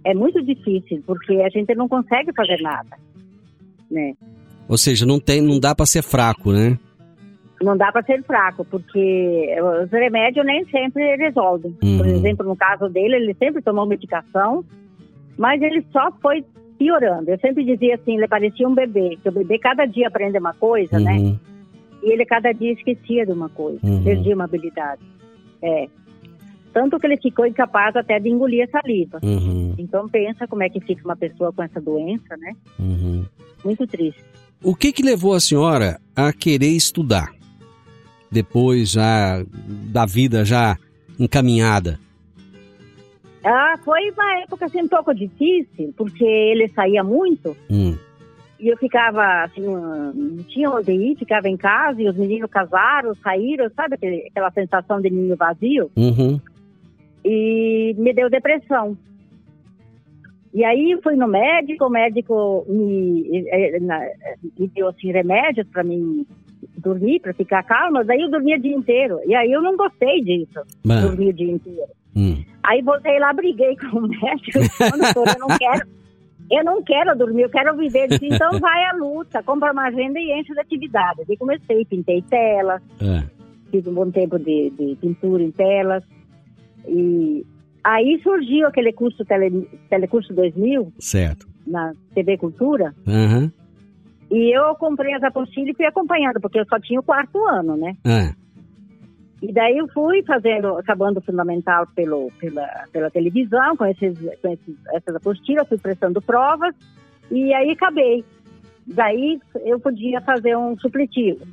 é 0.04 0.12
muito 0.14 0.42
difícil, 0.44 1.02
porque 1.06 1.34
a 1.40 1.48
gente 1.48 1.74
não 1.74 1.88
consegue 1.88 2.32
fazer 2.34 2.60
nada, 2.60 2.96
né? 3.90 4.12
Ou 4.68 4.76
seja, 4.76 5.06
não 5.06 5.18
tem, 5.18 5.40
não 5.40 5.58
dá 5.58 5.74
para 5.74 5.86
ser 5.86 6.02
fraco, 6.02 6.52
né? 6.52 6.78
Não 7.62 7.76
dá 7.76 7.90
para 7.92 8.02
ser 8.04 8.22
fraco, 8.24 8.64
porque 8.64 9.56
os 9.84 9.90
remédios 9.90 10.44
nem 10.46 10.64
sempre 10.66 11.16
resolvem. 11.16 11.72
Por 11.72 12.06
Uhum. 12.06 12.16
exemplo, 12.16 12.46
no 12.46 12.56
caso 12.56 12.88
dele, 12.88 13.16
ele 13.16 13.34
sempre 13.34 13.60
tomou 13.62 13.86
medicação, 13.86 14.64
mas 15.38 15.60
ele 15.62 15.82
só 15.92 16.12
foi 16.22 16.44
piorando. 16.80 17.30
Eu 17.30 17.38
sempre 17.40 17.62
dizia 17.62 17.94
assim, 17.96 18.16
ele 18.16 18.26
parecia 18.26 18.66
um 18.66 18.74
bebê, 18.74 19.18
que 19.22 19.28
o 19.28 19.32
bebê 19.32 19.58
cada 19.58 19.84
dia 19.84 20.08
aprende 20.08 20.38
uma 20.38 20.54
coisa, 20.54 20.98
né? 20.98 21.12
Uhum, 21.12 21.38
E 22.02 22.10
ele 22.10 22.24
cada 22.24 22.50
dia 22.52 22.72
esquecia 22.72 23.26
de 23.26 23.32
uma 23.32 23.50
coisa, 23.50 23.78
Uhum. 23.86 24.02
perdia 24.02 24.34
uma 24.34 24.44
habilidade. 24.44 25.02
É. 25.62 25.86
Tanto 26.72 26.98
que 26.98 27.06
ele 27.06 27.18
ficou 27.18 27.44
incapaz 27.46 27.94
até 27.96 28.18
de 28.18 28.30
engolir 28.30 28.66
a 28.66 28.70
saliva. 28.80 29.18
uhum, 29.22 29.74
Então 29.76 30.08
pensa 30.08 30.46
como 30.48 30.62
é 30.62 30.70
que 30.70 30.80
fica 30.80 31.04
uma 31.04 31.16
pessoa 31.16 31.52
com 31.52 31.62
essa 31.62 31.80
doença, 31.82 32.34
né? 32.38 32.52
uhum. 32.78 33.24
Muito 33.62 33.86
triste. 33.86 34.24
O 34.64 34.74
que 34.74 34.90
que 34.92 35.02
levou 35.02 35.34
a 35.34 35.40
senhora 35.40 36.00
a 36.16 36.32
querer 36.32 36.68
estudar? 36.70 37.30
Depois 38.32 38.90
já 38.92 39.44
da 39.92 40.06
vida 40.06 40.44
já 40.46 40.78
encaminhada. 41.18 41.98
Ah, 43.44 43.74
foi 43.84 44.10
uma 44.10 44.40
época 44.40 44.66
assim 44.66 44.82
um 44.82 44.88
pouco 44.88 45.14
difícil, 45.14 45.94
porque 45.96 46.24
ele 46.24 46.68
saía 46.68 47.02
muito 47.02 47.56
Hum, 47.70 47.96
e 48.58 48.68
eu 48.68 48.76
ficava 48.76 49.44
assim, 49.44 49.62
não 49.62 50.36
tinha 50.48 50.70
onde 50.70 50.92
ir, 50.92 51.16
ficava 51.16 51.48
em 51.48 51.56
casa 51.56 52.02
e 52.02 52.08
os 52.08 52.16
meninos 52.16 52.50
casaram, 52.50 53.14
saíram, 53.16 53.70
sabe 53.74 53.94
aquela 54.28 54.50
sensação 54.50 55.00
de 55.00 55.08
ninho 55.08 55.34
vazio? 55.36 55.90
uhum, 55.96 56.38
E 57.24 57.94
me 57.96 58.12
deu 58.12 58.28
depressão. 58.28 58.96
E 60.52 60.64
aí 60.64 60.90
eu 60.90 61.00
fui 61.00 61.14
no 61.16 61.28
médico, 61.28 61.86
o 61.86 61.90
médico 61.90 62.66
me, 62.68 63.44
eh, 63.50 63.76
eh, 63.76 63.80
me 64.58 64.68
deu 64.68 64.88
assim 64.88 65.12
remédios 65.12 65.66
para 65.68 65.84
mim 65.84 66.26
dormir, 66.76 67.20
para 67.20 67.32
ficar 67.32 67.62
calma, 67.62 68.04
daí 68.04 68.20
eu 68.20 68.30
dormia 68.30 68.56
o 68.56 68.60
dia 68.60 68.74
inteiro. 68.74 69.20
E 69.26 69.34
aí 69.34 69.50
eu 69.50 69.62
não 69.62 69.76
gostei 69.76 70.20
disso, 70.22 70.60
Ah. 70.88 71.00
dormir 71.02 71.28
o 71.28 71.32
dia 71.32 71.52
inteiro. 71.52 71.88
Hum, 72.14 72.44
Aí 72.62 72.82
voltei 72.82 73.18
lá, 73.18 73.32
briguei 73.32 73.76
com 73.76 73.98
o 73.98 74.08
médico, 74.08 74.58
eu 74.80 75.38
não 75.38 75.58
quero, 75.58 75.88
eu 76.50 76.64
não 76.64 76.82
quero 76.82 77.16
dormir, 77.16 77.42
eu 77.42 77.50
quero 77.50 77.76
viver. 77.76 78.08
Disse, 78.08 78.26
então 78.26 78.58
vai 78.60 78.84
à 78.84 78.92
luta, 78.92 79.42
compra 79.42 79.72
uma 79.72 79.86
agenda 79.88 80.18
e 80.18 80.38
enche 80.38 80.52
de 80.52 80.60
atividade. 80.60 81.22
Aí 81.28 81.36
comecei, 81.36 81.84
pintei 81.86 82.22
telas, 82.22 82.82
é, 83.00 83.22
fiz 83.70 83.86
um 83.86 83.94
bom 83.94 84.10
tempo 84.10 84.38
de, 84.38 84.70
de 84.70 84.96
pintura 85.00 85.42
em 85.42 85.50
telas. 85.50 86.04
E 86.86 87.44
aí 87.84 88.20
surgiu 88.22 88.66
aquele 88.66 88.92
curso 88.92 89.24
tele, 89.24 89.68
Telecurso 89.88 90.34
2000, 90.34 90.92
certo. 90.98 91.48
na 91.66 91.92
TV 92.14 92.36
Cultura, 92.36 92.94
Aham, 93.06 93.50
e 94.30 94.56
eu 94.56 94.74
comprei 94.76 95.12
as 95.14 95.22
apostilas 95.22 95.70
e 95.70 95.74
fui 95.76 95.86
acompanhando, 95.86 96.40
porque 96.40 96.60
eu 96.60 96.66
só 96.66 96.78
tinha 96.78 97.00
o 97.00 97.02
quarto 97.02 97.42
ano, 97.48 97.76
né? 97.76 97.96
é, 98.04 98.32
E 99.42 99.52
daí 99.52 99.78
eu 99.78 99.88
fui 99.88 100.22
fazendo, 100.22 100.76
acabando 100.76 101.18
o 101.18 101.22
fundamental 101.22 101.86
pelo, 101.94 102.30
pela, 102.38 102.66
pela 102.92 103.10
televisão, 103.10 103.74
com, 103.76 103.86
esses, 103.86 104.18
com 104.42 104.48
esses, 104.48 104.76
essas 104.92 105.16
apostilas, 105.16 105.66
fui 105.66 105.78
prestando 105.78 106.20
provas, 106.20 106.74
e 107.30 107.52
aí 107.54 107.70
acabei. 107.70 108.24
Daí 108.86 109.40
eu 109.64 109.80
podia 109.80 110.20
fazer 110.20 110.56
um 110.56 110.76
supletivo. 110.78 111.46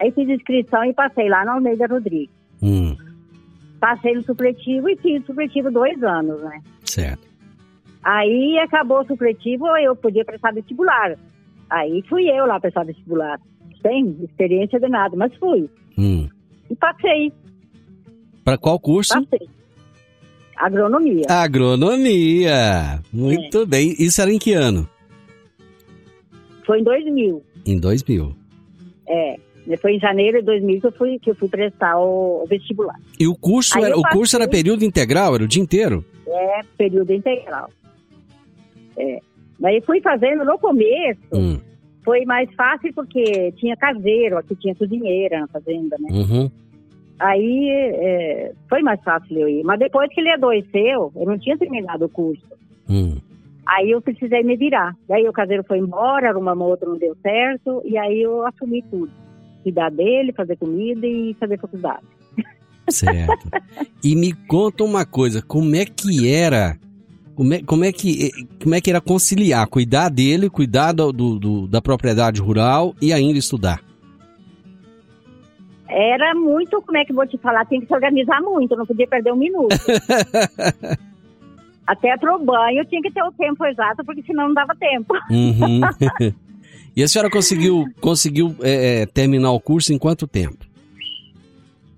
Aí 0.00 0.10
fiz 0.12 0.28
inscrição 0.28 0.84
e 0.84 0.94
passei 0.94 1.28
lá 1.28 1.44
na 1.44 1.54
Almeida 1.54 1.86
Rodrigues. 1.86 2.30
hum, 2.62 2.96
Passei 3.80 4.14
no 4.14 4.22
supletivo 4.24 4.88
e 4.88 4.96
fiz 4.96 5.22
o 5.22 5.26
supletivo 5.26 5.70
dois 5.70 6.02
anos, 6.02 6.40
né? 6.42 6.60
certo. 6.84 7.28
Aí 8.02 8.58
acabou 8.58 9.00
o 9.00 9.06
supletivo, 9.06 9.66
eu 9.76 9.94
podia 9.94 10.24
prestar 10.24 10.52
vestibular. 10.54 11.14
Aí 11.68 12.02
fui 12.08 12.28
eu 12.30 12.46
lá 12.46 12.58
prestar 12.58 12.84
vestibular. 12.84 13.38
Sem 13.82 14.16
experiência 14.22 14.80
de 14.80 14.88
nada, 14.88 15.14
mas 15.16 15.34
fui. 15.36 15.68
Passei, 16.80 17.32
Para 18.44 18.56
qual 18.58 18.78
curso? 18.78 19.14
passei. 19.14 19.48
Agronomia. 20.56 21.24
Agronomia. 21.28 23.00
Muito 23.12 23.66
bem. 23.66 23.94
Isso 23.98 24.20
era 24.20 24.32
em 24.32 24.38
que 24.38 24.52
ano? 24.54 24.88
Foi 26.66 26.80
em 26.80 26.84
2000. 26.84 27.42
Em 27.66 27.78
2000. 27.78 28.34
É. 29.08 29.36
Foi 29.80 29.92
em 29.94 30.00
janeiro 30.00 30.38
de 30.40 30.46
2000 30.46 30.80
que 30.80 30.86
eu 30.86 30.92
fui, 30.92 31.18
que 31.18 31.30
eu 31.30 31.34
fui 31.34 31.48
prestar 31.48 31.98
o, 31.98 32.44
vestibular. 32.48 32.98
E 33.20 33.26
o 33.28 33.34
curso, 33.36 33.76
Aí 33.78 33.84
era, 33.84 33.98
o 33.98 34.02
curso 34.02 34.34
era 34.36 34.48
período 34.48 34.82
integral? 34.84 35.34
Era 35.34 35.44
o 35.44 35.48
dia 35.48 35.62
inteiro? 35.62 36.04
É 36.26 36.60
período 36.76 37.12
integral. 37.12 37.70
É. 38.96 39.20
Daí 39.60 39.80
fui 39.82 40.00
fazendo 40.00 40.44
no 40.44 40.58
começo, 40.58 41.20
Hum, 41.32 41.58
foi 42.04 42.24
mais 42.24 42.48
fácil 42.54 42.92
porque 42.94 43.52
tinha 43.56 43.76
caseiro, 43.76 44.38
aqui 44.38 44.54
tinha 44.56 44.74
cozinheira 44.74 45.40
na 45.40 45.48
fazenda, 45.48 45.96
né? 46.00 46.08
uhum, 46.10 46.50
aí 47.18 47.68
é, 47.70 48.52
foi 48.68 48.82
mais 48.82 49.02
fácil 49.02 49.38
eu 49.38 49.48
ir. 49.48 49.62
Mas 49.64 49.78
depois 49.78 50.08
que 50.12 50.20
ele 50.20 50.30
adoeceu, 50.30 51.12
eu 51.14 51.26
não 51.26 51.38
tinha 51.38 51.58
terminado 51.58 52.04
o 52.04 52.08
curso. 52.08 52.46
Hum. 52.88 53.16
Aí 53.66 53.90
eu 53.90 54.00
precisei 54.00 54.42
me 54.42 54.56
virar. 54.56 54.94
Daí 55.08 55.28
o 55.28 55.32
caseiro 55.32 55.62
foi 55.64 55.78
embora, 55.78 56.30
arrumamos 56.30 56.66
outro, 56.66 56.90
não 56.90 56.98
deu 56.98 57.14
certo, 57.22 57.82
e 57.84 57.98
aí 57.98 58.22
eu 58.22 58.46
assumi 58.46 58.82
tudo. 58.90 59.12
Cuidar 59.62 59.90
dele, 59.90 60.32
fazer 60.32 60.56
comida 60.56 61.06
e 61.06 61.34
fazer 61.38 61.58
faculdade. 61.58 62.06
Certo. 62.88 63.50
E 64.02 64.16
me 64.16 64.32
conta 64.32 64.82
uma 64.82 65.04
coisa, 65.04 65.42
como 65.42 65.76
é 65.76 65.84
que 65.84 66.32
era 66.32 66.78
como 67.34 67.54
é, 67.54 67.62
como 67.62 67.84
é, 67.84 67.92
que, 67.92 68.30
como 68.60 68.74
é 68.74 68.80
que 68.80 68.90
era 68.90 69.00
conciliar, 69.00 69.68
cuidar 69.68 70.08
dele, 70.08 70.50
cuidar 70.50 70.90
do, 70.90 71.12
do, 71.12 71.68
da 71.68 71.80
propriedade 71.80 72.40
rural 72.40 72.96
e 73.00 73.12
ainda 73.12 73.38
estudar? 73.38 73.80
Era 75.88 76.34
muito, 76.34 76.82
como 76.82 76.98
é 76.98 77.04
que 77.04 77.12
eu 77.12 77.16
vou 77.16 77.26
te 77.26 77.38
falar, 77.38 77.64
tem 77.66 77.80
que 77.80 77.86
se 77.86 77.94
organizar 77.94 78.40
muito, 78.42 78.76
não 78.76 78.84
podia 78.86 79.06
perder 79.08 79.32
um 79.32 79.36
minuto. 79.36 79.68
Até 81.86 82.14
pro 82.18 82.38
banho 82.38 82.84
tinha 82.84 83.00
que 83.00 83.10
ter 83.10 83.22
o 83.22 83.32
tempo 83.32 83.64
exato, 83.64 84.04
porque 84.04 84.22
senão 84.22 84.48
não 84.48 84.54
dava 84.54 84.74
tempo. 84.76 85.14
Uhum. 85.30 85.80
e 86.94 87.02
a 87.02 87.08
senhora 87.08 87.30
conseguiu, 87.30 87.86
conseguiu 87.98 88.54
é, 88.60 89.06
terminar 89.06 89.52
o 89.52 89.60
curso 89.60 89.90
em 89.94 89.98
quanto 89.98 90.26
tempo? 90.26 90.68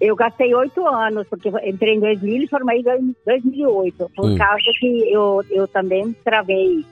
Eu 0.01 0.14
gastei 0.14 0.55
oito 0.55 0.86
anos, 0.86 1.26
porque 1.28 1.51
entrei 1.64 1.97
em 1.97 2.01
2000 2.01 2.45
e 2.45 2.49
formei 2.49 2.78
em 2.78 3.14
2008, 3.26 4.11
por 4.14 4.30
hum. 4.30 4.38
causa 4.38 4.62
que 4.78 5.12
eu, 5.12 5.45
eu 5.51 5.66
também 5.68 6.14
travei 6.24 6.84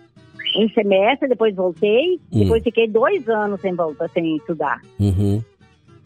um 0.56 0.68
semestre, 0.70 1.28
depois 1.28 1.54
voltei, 1.54 2.20
hum. 2.32 2.40
depois 2.40 2.62
fiquei 2.62 2.88
dois 2.88 3.26
anos 3.28 3.60
sem 3.60 3.74
voltar, 3.74 4.10
sem 4.10 4.36
estudar. 4.36 4.82
Uhum. 4.98 5.42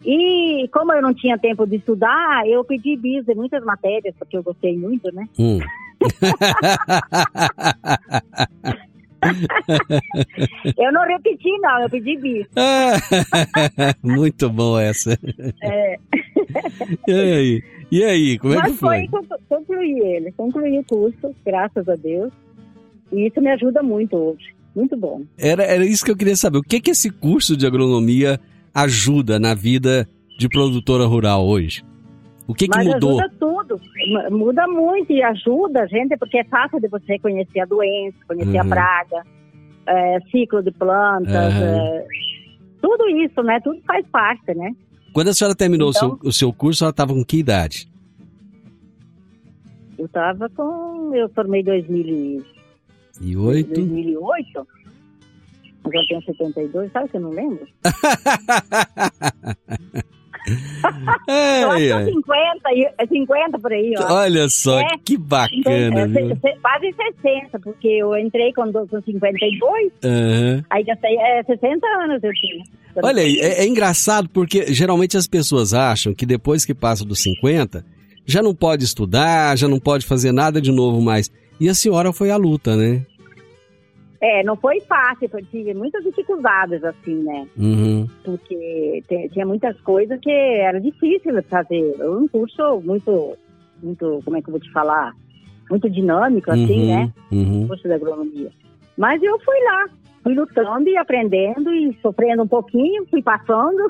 E 0.05 0.67
como 0.71 0.93
eu 0.93 1.01
não 1.01 1.13
tinha 1.13 1.37
tempo 1.37 1.65
de 1.65 1.77
estudar, 1.77 2.47
eu 2.47 2.63
pedi 2.63 2.95
bis 2.97 3.25
de 3.25 3.33
muitas 3.33 3.63
matérias, 3.63 4.13
porque 4.17 4.37
eu 4.37 4.43
gostei 4.43 4.77
muito, 4.77 5.11
né? 5.13 5.27
Hum. 5.39 5.59
eu 10.77 10.91
não 10.91 11.03
repeti, 11.03 11.49
não, 11.61 11.81
eu 11.81 11.89
pedi 11.89 12.17
bis. 12.17 12.45
muito 14.03 14.49
bom 14.49 14.77
essa. 14.77 15.17
É. 15.61 15.97
E 17.07 17.13
aí? 17.13 17.63
E 17.91 18.03
aí, 18.03 18.37
como 18.39 18.53
é 18.53 18.57
Mas 18.57 18.73
que 18.73 18.79
foi? 18.79 19.07
foi 19.07 19.21
concluir 19.47 19.99
ele, 19.99 20.33
concluí 20.33 20.77
o 20.79 20.83
curso, 20.83 21.33
graças 21.45 21.87
a 21.87 21.95
Deus. 21.95 22.33
E 23.11 23.27
isso 23.27 23.39
me 23.39 23.51
ajuda 23.51 23.83
muito 23.83 24.17
hoje. 24.17 24.53
Muito 24.75 24.97
bom. 24.97 25.21
Era, 25.37 25.63
era 25.63 25.85
isso 25.85 26.03
que 26.03 26.09
eu 26.09 26.17
queria 26.17 26.35
saber. 26.35 26.57
O 26.57 26.63
que, 26.63 26.81
que 26.81 26.89
esse 26.91 27.11
curso 27.11 27.55
de 27.55 27.67
agronomia 27.67 28.39
ajuda 28.73 29.39
na 29.39 29.53
vida 29.53 30.07
de 30.37 30.47
produtora 30.49 31.05
rural 31.05 31.45
hoje? 31.47 31.83
O 32.47 32.53
que, 32.53 32.67
que 32.67 32.75
Mas 32.77 32.87
mudou? 32.87 33.19
ajuda 33.19 33.33
tudo. 33.39 33.81
Muda 34.31 34.67
muito 34.67 35.11
e 35.13 35.21
ajuda 35.23 35.83
a 35.83 35.87
gente, 35.87 36.17
porque 36.17 36.39
é 36.39 36.43
fácil 36.43 36.79
de 36.81 36.87
você 36.89 37.17
conhecer 37.19 37.61
a 37.61 37.65
doença, 37.65 38.17
conhecer 38.27 38.59
Uhum. 38.59 38.61
a 38.61 38.65
praga, 38.65 39.23
é, 39.87 40.19
ciclo 40.31 40.61
de 40.61 40.71
plantas, 40.71 41.53
Uhum. 41.53 41.61
é, 41.63 42.05
tudo 42.81 43.07
isso, 43.09 43.41
né? 43.43 43.59
Tudo 43.61 43.79
faz 43.87 44.05
parte, 44.07 44.53
né? 44.53 44.71
Quando 45.13 45.29
a 45.29 45.33
senhora 45.33 45.55
terminou 45.55 45.91
Então- 45.91 46.09
o, 46.09 46.17
seu, 46.19 46.29
o 46.29 46.31
seu 46.33 46.53
curso, 46.53 46.83
ela 46.83 46.91
estava 46.91 47.13
com 47.13 47.23
que 47.23 47.37
idade? 47.37 47.87
Eu 49.97 50.09
tava 50.09 50.49
com. 50.49 51.11
Eu 51.15 51.29
formei 51.29 51.61
em 51.61 51.63
2000 51.63 52.05
e- 52.05 52.43
E 53.21 53.37
oito? 53.37 53.73
2008. 53.75 54.67
Eu 55.85 56.07
tenho 56.07 56.21
72, 56.23 56.91
sabe 56.91 57.09
que 57.09 57.17
eu 57.17 57.21
não 57.21 57.29
lembro? 57.31 57.67
É, 61.27 61.63
eu 61.63 61.69
acho 61.71 61.77
que 61.77 61.91
é. 61.91 62.01
é 62.01 62.05
50, 62.05 62.73
e- 62.73 62.93
é 62.97 63.07
50 63.07 63.59
por 63.59 63.71
aí, 63.71 63.93
ó. 63.97 64.13
Olha 64.13 64.49
só, 64.49 64.77
É. 64.79 64.87
que 65.05 65.17
bacana, 65.17 66.01
É, 66.01 66.07
se- 66.07 66.39
se- 66.41 66.59
quase 66.61 66.93
60, 67.21 67.59
porque 67.59 67.87
eu 67.87 68.17
entrei 68.17 68.51
com, 68.53 68.69
do- 68.69 68.85
com 68.87 69.01
52, 69.01 69.91
Aham. 70.03 70.63
aí 70.69 70.83
já 70.83 70.95
sei, 70.97 71.15
é 71.17 71.43
60 71.43 71.87
anos 72.03 72.21
eu 72.21 72.31
tinha. 72.33 72.63
Olha 73.01 73.21
aí, 73.21 73.39
é, 73.39 73.63
é 73.63 73.65
engraçado 73.65 74.27
porque 74.29 74.73
geralmente 74.73 75.15
as 75.15 75.27
pessoas 75.27 75.73
acham 75.73 76.13
que 76.13 76.25
depois 76.25 76.65
que 76.65 76.73
passa 76.73 77.05
dos 77.05 77.21
50, 77.21 77.85
já 78.25 78.41
não 78.41 78.53
pode 78.53 78.83
estudar, 78.83 79.57
já 79.57 79.67
não 79.69 79.79
pode 79.79 80.05
fazer 80.05 80.33
nada 80.33 80.59
de 80.59 80.71
novo 80.73 81.01
mais. 81.01 81.31
E 81.59 81.69
a 81.69 81.73
senhora 81.73 82.11
foi 82.11 82.31
à 82.31 82.35
luta, 82.35 82.75
né? 82.75 83.05
É, 84.23 84.41
não 84.41 84.55
foi 84.55 84.79
fácil, 84.79 85.29
eu 85.33 85.45
tive 85.47 85.73
muitas 85.73 86.01
dificuldades, 86.01 86.81
assim, 86.81 87.23
né? 87.23 87.45
Uhum. 87.57 88.07
Porque 88.23 89.03
tinha 89.33 89.45
muitas 89.45 89.77
coisas 89.81 90.17
que 90.21 90.31
era 90.31 90.79
difícil 90.79 91.43
fazer. 91.43 91.93
Um 91.99 92.25
curso 92.29 92.79
muito, 92.85 93.37
muito, 93.83 94.21
como 94.23 94.37
é 94.37 94.41
que 94.41 94.47
eu 94.47 94.53
vou 94.53 94.61
te 94.61 94.71
falar? 94.71 95.11
Muito 95.69 95.89
dinâmico, 95.89 96.49
assim, 96.51 96.83
Uhum, 96.83 96.95
né? 96.95 97.13
uhum. 97.33 97.67
curso 97.67 97.83
de 97.83 97.93
agronomia. 97.93 98.49
Mas 98.97 99.21
eu 99.21 99.37
fui 99.41 99.59
lá, 99.65 99.89
fui 100.23 100.33
lutando 100.33 100.87
e 100.87 100.95
aprendendo 100.95 101.73
e 101.73 101.93
sofrendo 102.01 102.43
um 102.43 102.47
pouquinho, 102.47 103.05
fui 103.07 103.21
passando 103.21 103.85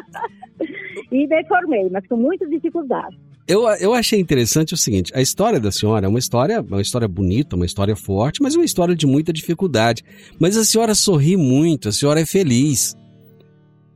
e 1.12 1.26
me 1.26 1.44
formei, 1.44 1.90
mas 1.90 2.06
com 2.06 2.16
muitas 2.16 2.48
dificuldades. 2.48 3.18
Eu, 3.46 3.68
eu 3.80 3.92
achei 3.92 4.20
interessante 4.20 4.72
o 4.72 4.76
seguinte: 4.76 5.12
a 5.14 5.20
história 5.20 5.58
da 5.58 5.70
senhora 5.72 6.06
é 6.06 6.08
uma 6.08 6.18
história, 6.18 6.60
uma 6.60 6.80
história 6.80 7.08
bonita, 7.08 7.56
uma 7.56 7.66
história 7.66 7.96
forte, 7.96 8.40
mas 8.42 8.54
uma 8.54 8.64
história 8.64 8.94
de 8.94 9.06
muita 9.06 9.32
dificuldade. 9.32 10.04
Mas 10.40 10.56
a 10.56 10.64
senhora 10.64 10.94
sorri 10.94 11.36
muito, 11.36 11.88
a 11.88 11.92
senhora 11.92 12.20
é 12.20 12.26
feliz. 12.26 12.96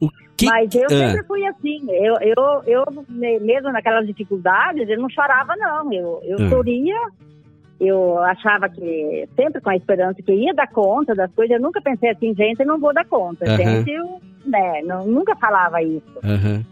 O 0.01 0.09
que 0.37 0.47
mas 0.47 0.75
eu 0.75 0.85
Ah. 0.87 0.89
sempre 0.89 1.27
fui 1.27 1.47
assim, 1.47 1.79
eu, 1.91 2.15
eu, 2.21 2.63
eu 2.67 3.05
me- 3.09 3.39
mesmo 3.41 3.73
naquelas 3.73 4.07
dificuldades, 4.07 4.89
eu 4.89 4.99
não 4.99 5.09
chorava 5.09 5.55
não, 5.57 5.91
eu, 5.93 6.21
eu 6.25 6.37
Ah. 6.45 6.49
sorria, 6.51 6.97
eu 7.81 8.19
achava 8.19 8.69
que, 8.69 9.29
sempre 9.37 9.61
com 9.63 9.71
a 9.71 9.77
esperança 9.77 10.21
que 10.23 10.33
ia 10.33 10.53
dar 10.53 10.67
conta 10.69 11.15
das 11.15 11.33
coisas, 11.33 11.57
eu 11.57 11.63
nunca 11.63 11.81
pensei 11.81 12.11
assim, 12.11 12.35
gente, 12.35 12.61
eu 12.61 12.67
não 12.67 12.79
vou 12.79 12.93
dar 12.93 13.07
conta, 13.07 13.47
gente, 13.57 13.91
eu 13.91 14.21
né, 14.45 14.83
não, 14.85 15.07
nunca 15.07 15.35
falava 15.37 15.83
isso. 15.83 16.03
Aham. 16.23 16.65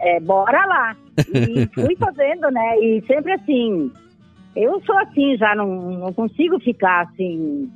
É, 0.00 0.20
bora 0.20 0.64
lá. 0.66 0.96
E 1.18 1.66
fui 1.74 1.96
fazendo, 1.96 2.50
né? 2.50 2.78
E 2.78 3.02
sempre 3.06 3.32
assim, 3.32 3.90
eu 4.54 4.80
sou 4.84 4.98
assim, 4.98 5.36
já 5.36 5.54
não, 5.54 5.66
não 5.98 6.12
consigo 6.12 6.58
ficar 6.60 7.02
assim, 7.04 7.70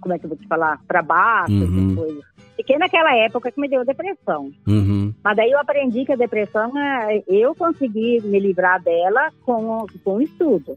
como 0.00 0.14
é 0.14 0.18
que 0.18 0.24
eu 0.26 0.30
vou 0.30 0.38
te 0.38 0.46
falar, 0.46 0.80
pra 0.86 1.02
baixo, 1.02 1.52
Uhum. 1.52 1.94
coisas. 1.96 2.30
Fiquei 2.56 2.76
naquela 2.76 3.16
época 3.16 3.50
que 3.50 3.58
me 3.60 3.68
deu 3.68 3.84
depressão. 3.86 4.50
Uhum. 4.66 5.14
Mas 5.24 5.36
daí 5.36 5.50
eu 5.50 5.58
aprendi 5.58 6.04
que 6.04 6.12
a 6.12 6.16
depressão, 6.16 6.70
é, 6.78 7.22
eu 7.26 7.54
consegui 7.54 8.20
me 8.22 8.38
livrar 8.38 8.82
dela 8.82 9.30
com, 9.46 9.86
com 10.04 10.16
o 10.16 10.22
estudo. 10.22 10.76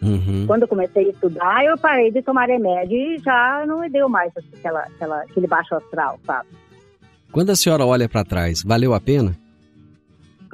Uhum. 0.00 0.46
Quando 0.46 0.62
eu 0.62 0.68
comecei 0.68 1.06
a 1.08 1.10
estudar, 1.10 1.62
eu 1.62 1.76
parei 1.76 2.10
de 2.10 2.22
tomar 2.22 2.46
remédio 2.48 2.96
e 2.96 3.18
já 3.18 3.64
não 3.66 3.80
me 3.80 3.90
deu 3.90 4.08
mais 4.08 4.32
aquela, 4.54 4.80
aquela, 4.80 5.20
aquele 5.22 5.46
baixo 5.46 5.74
astral, 5.74 6.18
sabe? 6.24 6.48
Quando 7.30 7.50
a 7.50 7.54
senhora 7.54 7.84
olha 7.84 8.08
para 8.08 8.24
trás, 8.24 8.62
valeu 8.62 8.94
a 8.94 9.00
pena? 9.00 9.36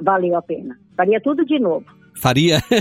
Valeu 0.01 0.35
a 0.35 0.41
pena. 0.41 0.77
Faria 0.95 1.19
tudo 1.21 1.45
de 1.45 1.59
novo. 1.59 1.85
Faria? 2.19 2.57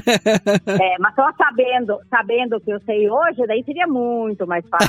É, 0.66 0.96
mas 0.98 1.14
só 1.14 1.30
sabendo, 1.36 1.98
sabendo 2.10 2.56
o 2.56 2.60
que 2.60 2.70
eu 2.70 2.80
sei 2.80 3.08
hoje, 3.08 3.46
daí 3.46 3.62
seria 3.64 3.86
muito 3.86 4.46
mais 4.46 4.64
fácil. 4.68 4.88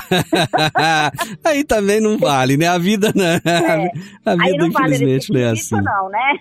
Aí 1.44 1.64
também 1.64 2.00
não 2.02 2.18
vale, 2.18 2.56
né? 2.58 2.68
A 2.68 2.78
vida, 2.78 3.12
né? 3.16 3.40
É. 3.46 3.86
A 4.26 4.32
Aí 4.42 4.52
vida, 4.54 4.64
não 4.66 4.72
vale 4.72 4.96
infelizmente, 4.96 5.32
não 5.34 5.40
é 5.40 5.54
isso 5.54 5.76
assim. 5.76 5.84
não, 5.86 6.10
né? 6.10 6.40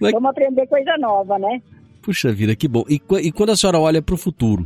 Mas- 0.00 0.12
Vamos 0.14 0.30
aprender 0.30 0.66
coisa 0.66 0.96
nova, 0.98 1.38
né? 1.38 1.60
Puxa 2.00 2.32
vida, 2.32 2.54
que 2.56 2.66
bom. 2.68 2.84
E, 2.88 3.00
e 3.22 3.32
quando 3.32 3.50
a 3.50 3.56
senhora 3.56 3.78
olha 3.78 4.02
para 4.02 4.14
o 4.14 4.18
futuro, 4.18 4.62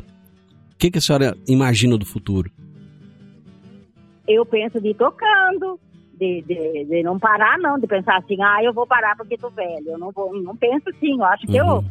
o 0.73 0.77
que, 0.79 0.91
que 0.91 0.99
a 0.99 1.01
senhora 1.01 1.37
imagina 1.49 1.97
do 1.99 2.07
futuro? 2.07 2.51
Eu 4.29 4.45
penso 4.47 4.81
de 4.81 4.89
ir 4.89 4.95
tocando, 4.95 5.79
de, 6.19 6.43
de, 6.43 6.85
de 6.85 7.03
não 7.03 7.19
parar 7.19 7.59
não, 7.59 7.79
de 7.79 7.87
pensar 7.87 8.17
assim, 8.19 8.37
ah, 8.43 8.63
eu 8.63 8.73
vou 8.73 8.87
parar 8.87 9.17
porque 9.17 9.37
tô 9.37 9.51
velho. 9.51 9.89
Eu 9.91 9.99
não 9.99 10.11
vou, 10.11 10.33
não 10.43 10.57
penso 10.57 10.89
assim, 10.89 11.13
eu 11.13 11.25
acho 11.25 11.47
que 11.47 11.57
eu, 11.57 11.67
Uhum. 11.67 11.85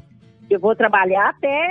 eu 0.50 0.60
vou 0.60 0.76
trabalhar 0.76 1.30
até 1.30 1.70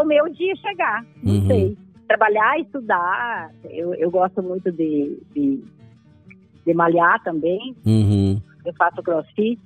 o 0.00 0.04
meu 0.04 0.28
dia 0.32 0.54
chegar. 0.56 1.04
Não 1.22 1.34
Uhum. 1.34 1.46
sei. 1.46 1.78
Trabalhar, 2.08 2.58
estudar. 2.60 3.50
Eu, 3.70 3.94
eu 3.94 4.10
gosto 4.10 4.42
muito 4.42 4.70
de, 4.70 5.18
de, 5.34 5.64
de 6.64 6.74
malhar 6.74 7.22
também. 7.22 7.74
Uhum. 7.84 8.40
Eu 8.64 8.72
faço 8.74 9.02
crossfit. 9.02 9.60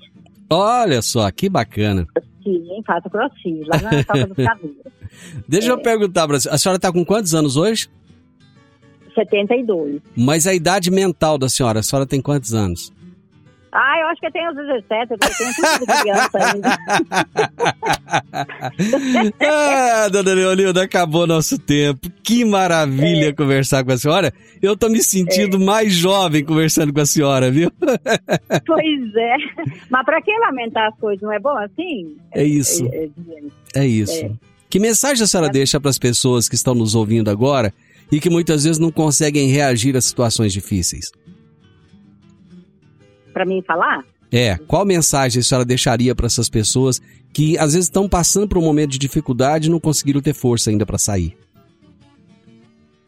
Olha 0.53 1.01
só, 1.03 1.31
que 1.31 1.49
bacana. 1.49 2.07
Sim, 2.43 2.83
faço 2.87 3.09
crossfit, 3.11 3.63
lá 3.69 3.81
na 3.83 4.03
Toca 4.05 4.27
dos 4.27 4.37
Caveiros. 4.45 4.77
Deixa 5.49 5.71
eu 5.71 5.79
perguntar 5.79 6.27
para 6.27 6.37
a 6.37 6.41
senhora, 6.41 6.55
a 6.55 6.59
senhora 6.59 6.77
está 6.77 6.93
com 6.93 7.05
quantos 7.05 7.35
anos 7.35 7.57
hoje? 7.57 7.89
72. 9.15 10.01
Mas 10.17 10.47
a 10.47 10.55
idade 10.55 10.91
mental 10.91 11.39
da 11.39 11.49
senhora, 11.49 11.81
a 11.81 11.83
senhora 11.83 12.07
tem 12.07 12.21
quantos 12.21 12.55
anos? 12.55 12.93
Ah, 13.73 14.01
eu 14.01 14.09
acho 14.09 14.21
que 14.21 14.27
eu 14.27 14.33
tenho 14.33 14.51
os 14.51 14.57
17, 14.57 15.13
eu 15.13 15.19
tenho 15.19 15.55
tudo 15.55 15.87
de 15.87 16.01
criança 16.03 16.39
ainda. 16.39 16.79
ah, 19.49 20.09
dona 20.09 20.35
Leonilda, 20.35 20.83
acabou 20.83 21.25
nosso 21.25 21.57
tempo. 21.57 22.11
Que 22.25 22.45
maravilha 22.45 23.29
é. 23.29 23.33
conversar 23.33 23.85
com 23.85 23.93
a 23.93 23.97
senhora. 23.97 24.35
Eu 24.61 24.77
tô 24.77 24.89
me 24.89 25.01
sentindo 25.01 25.57
é. 25.57 25.61
mais 25.61 25.93
jovem 25.93 26.45
conversando 26.45 26.93
com 26.93 27.01
a 27.01 27.07
senhora, 27.07 27.49
viu? 27.49 27.71
pois 28.67 29.15
é. 29.15 29.37
Mas 29.89 30.05
para 30.05 30.21
que 30.21 30.37
lamentar 30.37 30.89
as 30.89 30.99
coisas, 30.99 31.23
não 31.23 31.33
é 31.33 31.39
bom 31.39 31.57
assim? 31.57 32.17
É 32.33 32.43
isso. 32.43 32.85
É, 32.87 33.09
é, 33.77 33.83
é 33.83 33.87
isso. 33.87 34.27
É. 34.27 34.33
Que 34.69 34.81
mensagem 34.81 35.23
a 35.23 35.27
senhora 35.29 35.49
é. 35.49 35.53
deixa 35.53 35.79
para 35.81 35.91
as 35.91 35.99
pessoas 35.99 36.49
que 36.49 36.57
estão 36.57 36.75
nos 36.75 36.97
ouvindo 36.97 37.31
agora 37.31 37.73
e 38.11 38.21
que 38.21 38.31
muitas 38.31 38.65
vezes 38.65 38.79
não 38.79 38.91
conseguem 38.91 39.49
reagir 39.49 39.97
a 39.97 40.01
situações 40.01 40.53
difíceis? 40.53 41.11
para 43.41 43.47
mim 43.47 43.63
falar? 43.63 44.05
É, 44.33 44.57
qual 44.59 44.85
mensagem 44.85 45.41
a 45.41 45.43
senhora 45.43 45.65
deixaria 45.65 46.15
para 46.15 46.27
essas 46.27 46.49
pessoas 46.49 47.01
que 47.33 47.57
às 47.59 47.73
vezes 47.73 47.87
estão 47.87 48.09
passando 48.09 48.49
por 48.49 48.59
um 48.59 48.63
momento 48.63 48.91
de 48.91 48.99
dificuldade 48.99 49.69
e 49.69 49.71
não 49.71 49.81
conseguiram 49.81 50.21
ter 50.21 50.35
força 50.35 50.71
ainda 50.71 50.85
para 50.85 50.99
sair? 50.99 51.37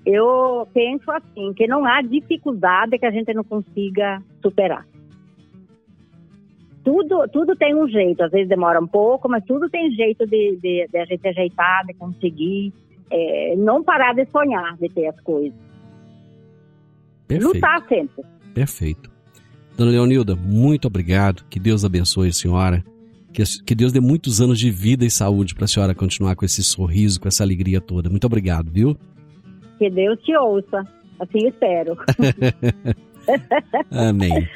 Eu 0.04 0.66
penso 0.74 1.10
assim, 1.12 1.52
que 1.54 1.66
não 1.66 1.84
há 1.84 2.02
dificuldade 2.02 2.98
que 2.98 3.06
a 3.06 3.10
gente 3.10 3.32
não 3.34 3.44
consiga 3.44 4.20
superar. 4.40 4.84
Tudo, 6.82 7.28
tudo 7.28 7.54
tem 7.54 7.72
um 7.76 7.86
jeito, 7.86 8.24
às 8.24 8.32
vezes 8.32 8.48
demora 8.48 8.80
um 8.80 8.86
pouco, 8.88 9.28
mas 9.28 9.44
tudo 9.44 9.70
tem 9.70 9.92
jeito 9.92 10.26
de, 10.26 10.56
de, 10.56 10.88
de 10.90 10.98
a 10.98 11.04
gente 11.04 11.28
ajeitar, 11.28 11.86
de 11.86 11.94
conseguir. 11.94 12.72
É, 13.14 13.54
não 13.56 13.84
parar 13.84 14.14
de 14.14 14.24
sonhar, 14.26 14.76
de 14.78 14.88
ter 14.88 15.06
as 15.06 15.20
coisas. 15.20 15.58
Perfeito. 17.28 17.54
Lutar 17.54 17.86
sempre. 17.88 18.24
Perfeito. 18.54 19.10
Dona 19.76 19.90
Leonilda, 19.90 20.34
muito 20.34 20.86
obrigado. 20.86 21.44
Que 21.48 21.60
Deus 21.60 21.84
abençoe 21.84 22.28
a 22.28 22.32
senhora. 22.32 22.84
Que, 23.32 23.42
que 23.64 23.74
Deus 23.74 23.92
dê 23.92 24.00
muitos 24.00 24.40
anos 24.40 24.58
de 24.58 24.70
vida 24.70 25.04
e 25.04 25.10
saúde 25.10 25.54
para 25.54 25.64
a 25.64 25.68
senhora 25.68 25.94
continuar 25.94 26.36
com 26.36 26.44
esse 26.44 26.62
sorriso, 26.62 27.20
com 27.20 27.28
essa 27.28 27.42
alegria 27.42 27.80
toda. 27.80 28.10
Muito 28.10 28.26
obrigado, 28.26 28.70
viu? 28.70 28.96
Que 29.78 29.88
Deus 29.90 30.18
te 30.22 30.36
ouça. 30.36 30.86
Assim 31.18 31.46
espero. 31.46 31.96
Amém. 33.90 34.48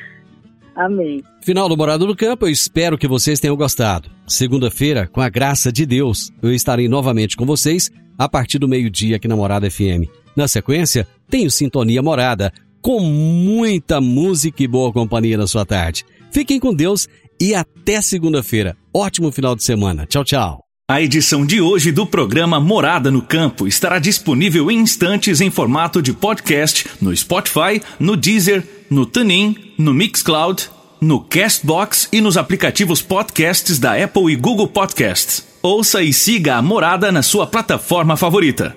Amém. 0.75 1.23
Final 1.41 1.71
do 1.71 1.77
Morado 1.77 2.07
no 2.07 2.15
Campo, 2.15 2.45
eu 2.45 2.51
espero 2.51 2.99
que 2.99 3.09
vocês 3.09 3.41
tenham 3.41 3.57
gostado. 3.57 4.11
Segunda-feira, 4.27 5.07
com 5.07 5.23
a 5.23 5.29
graça 5.31 5.73
de 5.73 5.87
Deus, 5.87 6.31
eu 6.43 6.53
estarei 6.53 6.87
novamente 6.87 7.35
com 7.35 7.47
vocês 7.47 7.91
a 8.19 8.29
partir 8.29 8.59
do 8.59 8.69
meio-dia 8.69 9.17
aqui 9.17 9.29
na 9.29 9.37
Morada 9.37 9.71
FM. 9.71 10.09
Na 10.37 10.47
sequência, 10.47 11.07
tenho 11.29 11.51
Sintonia 11.51 12.03
Morada, 12.03 12.53
com 12.81 13.01
muita 13.01 14.01
música 14.01 14.63
e 14.63 14.69
boa 14.69 14.93
companhia 14.93 15.37
na 15.37 15.47
sua 15.47 15.65
tarde. 15.65 16.05
Fiquem 16.31 16.61
com 16.61 16.75
Deus 16.75 17.09
e 17.41 17.55
até 17.55 18.01
segunda-feira. 18.01 18.77
Ótimo 18.93 19.33
final 19.33 19.57
de 19.57 19.65
semana. 19.65 20.07
Tchau, 20.07 20.25
tchau. 20.25 20.67
A 20.89 21.03
edição 21.03 21.45
de 21.45 21.61
hoje 21.61 21.91
do 21.91 22.07
programa 22.07 22.61
Morada 22.61 23.11
no 23.11 23.21
Campo 23.21 23.67
estará 23.67 23.99
disponível 23.99 24.71
em 24.71 24.79
instantes 24.79 25.41
em 25.41 25.51
formato 25.51 26.01
de 26.01 26.13
podcast 26.13 26.87
no 27.01 27.17
Spotify, 27.17 27.83
no 27.99 28.17
Deezer, 28.17 28.63
no 28.89 29.05
TuneIn, 29.05 29.57
no 29.77 29.93
Mixcloud, 29.93 30.71
no 31.01 31.21
Castbox 31.21 32.09
e 32.13 32.21
nos 32.21 32.37
aplicativos 32.37 33.03
podcasts 33.03 33.81
da 33.81 34.01
Apple 34.01 34.33
e 34.33 34.37
Google 34.37 34.69
Podcasts. 34.69 35.45
Ouça 35.63 36.03
e 36.03 36.13
siga 36.13 36.57
a 36.57 36.63
Morada 36.63 37.11
na 37.11 37.23
sua 37.23 37.47
plataforma 37.47 38.17
favorita. 38.17 38.77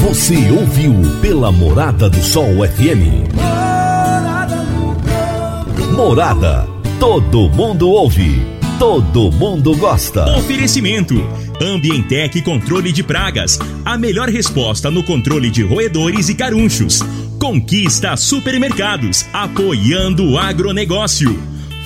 Você 0.00 0.50
ouviu 0.50 0.94
pela 1.20 1.52
Morada 1.52 2.08
do 2.08 2.22
Sol 2.22 2.66
FM. 2.66 3.28
Morada. 5.94 6.66
Todo 6.98 7.50
mundo 7.50 7.90
ouve. 7.90 8.40
Todo 8.78 9.30
mundo 9.32 9.76
gosta. 9.76 10.38
Oferecimento. 10.38 11.14
Ambientec 11.60 12.40
Controle 12.42 12.92
de 12.92 13.02
Pragas. 13.02 13.58
A 13.84 13.98
melhor 13.98 14.28
resposta 14.28 14.90
no 14.90 15.02
controle 15.02 15.50
de 15.50 15.62
roedores 15.62 16.30
e 16.30 16.34
carunchos. 16.34 17.00
Conquista 17.38 18.16
Supermercados. 18.16 19.26
Apoiando 19.32 20.30
o 20.30 20.38
agronegócio. 20.38 21.38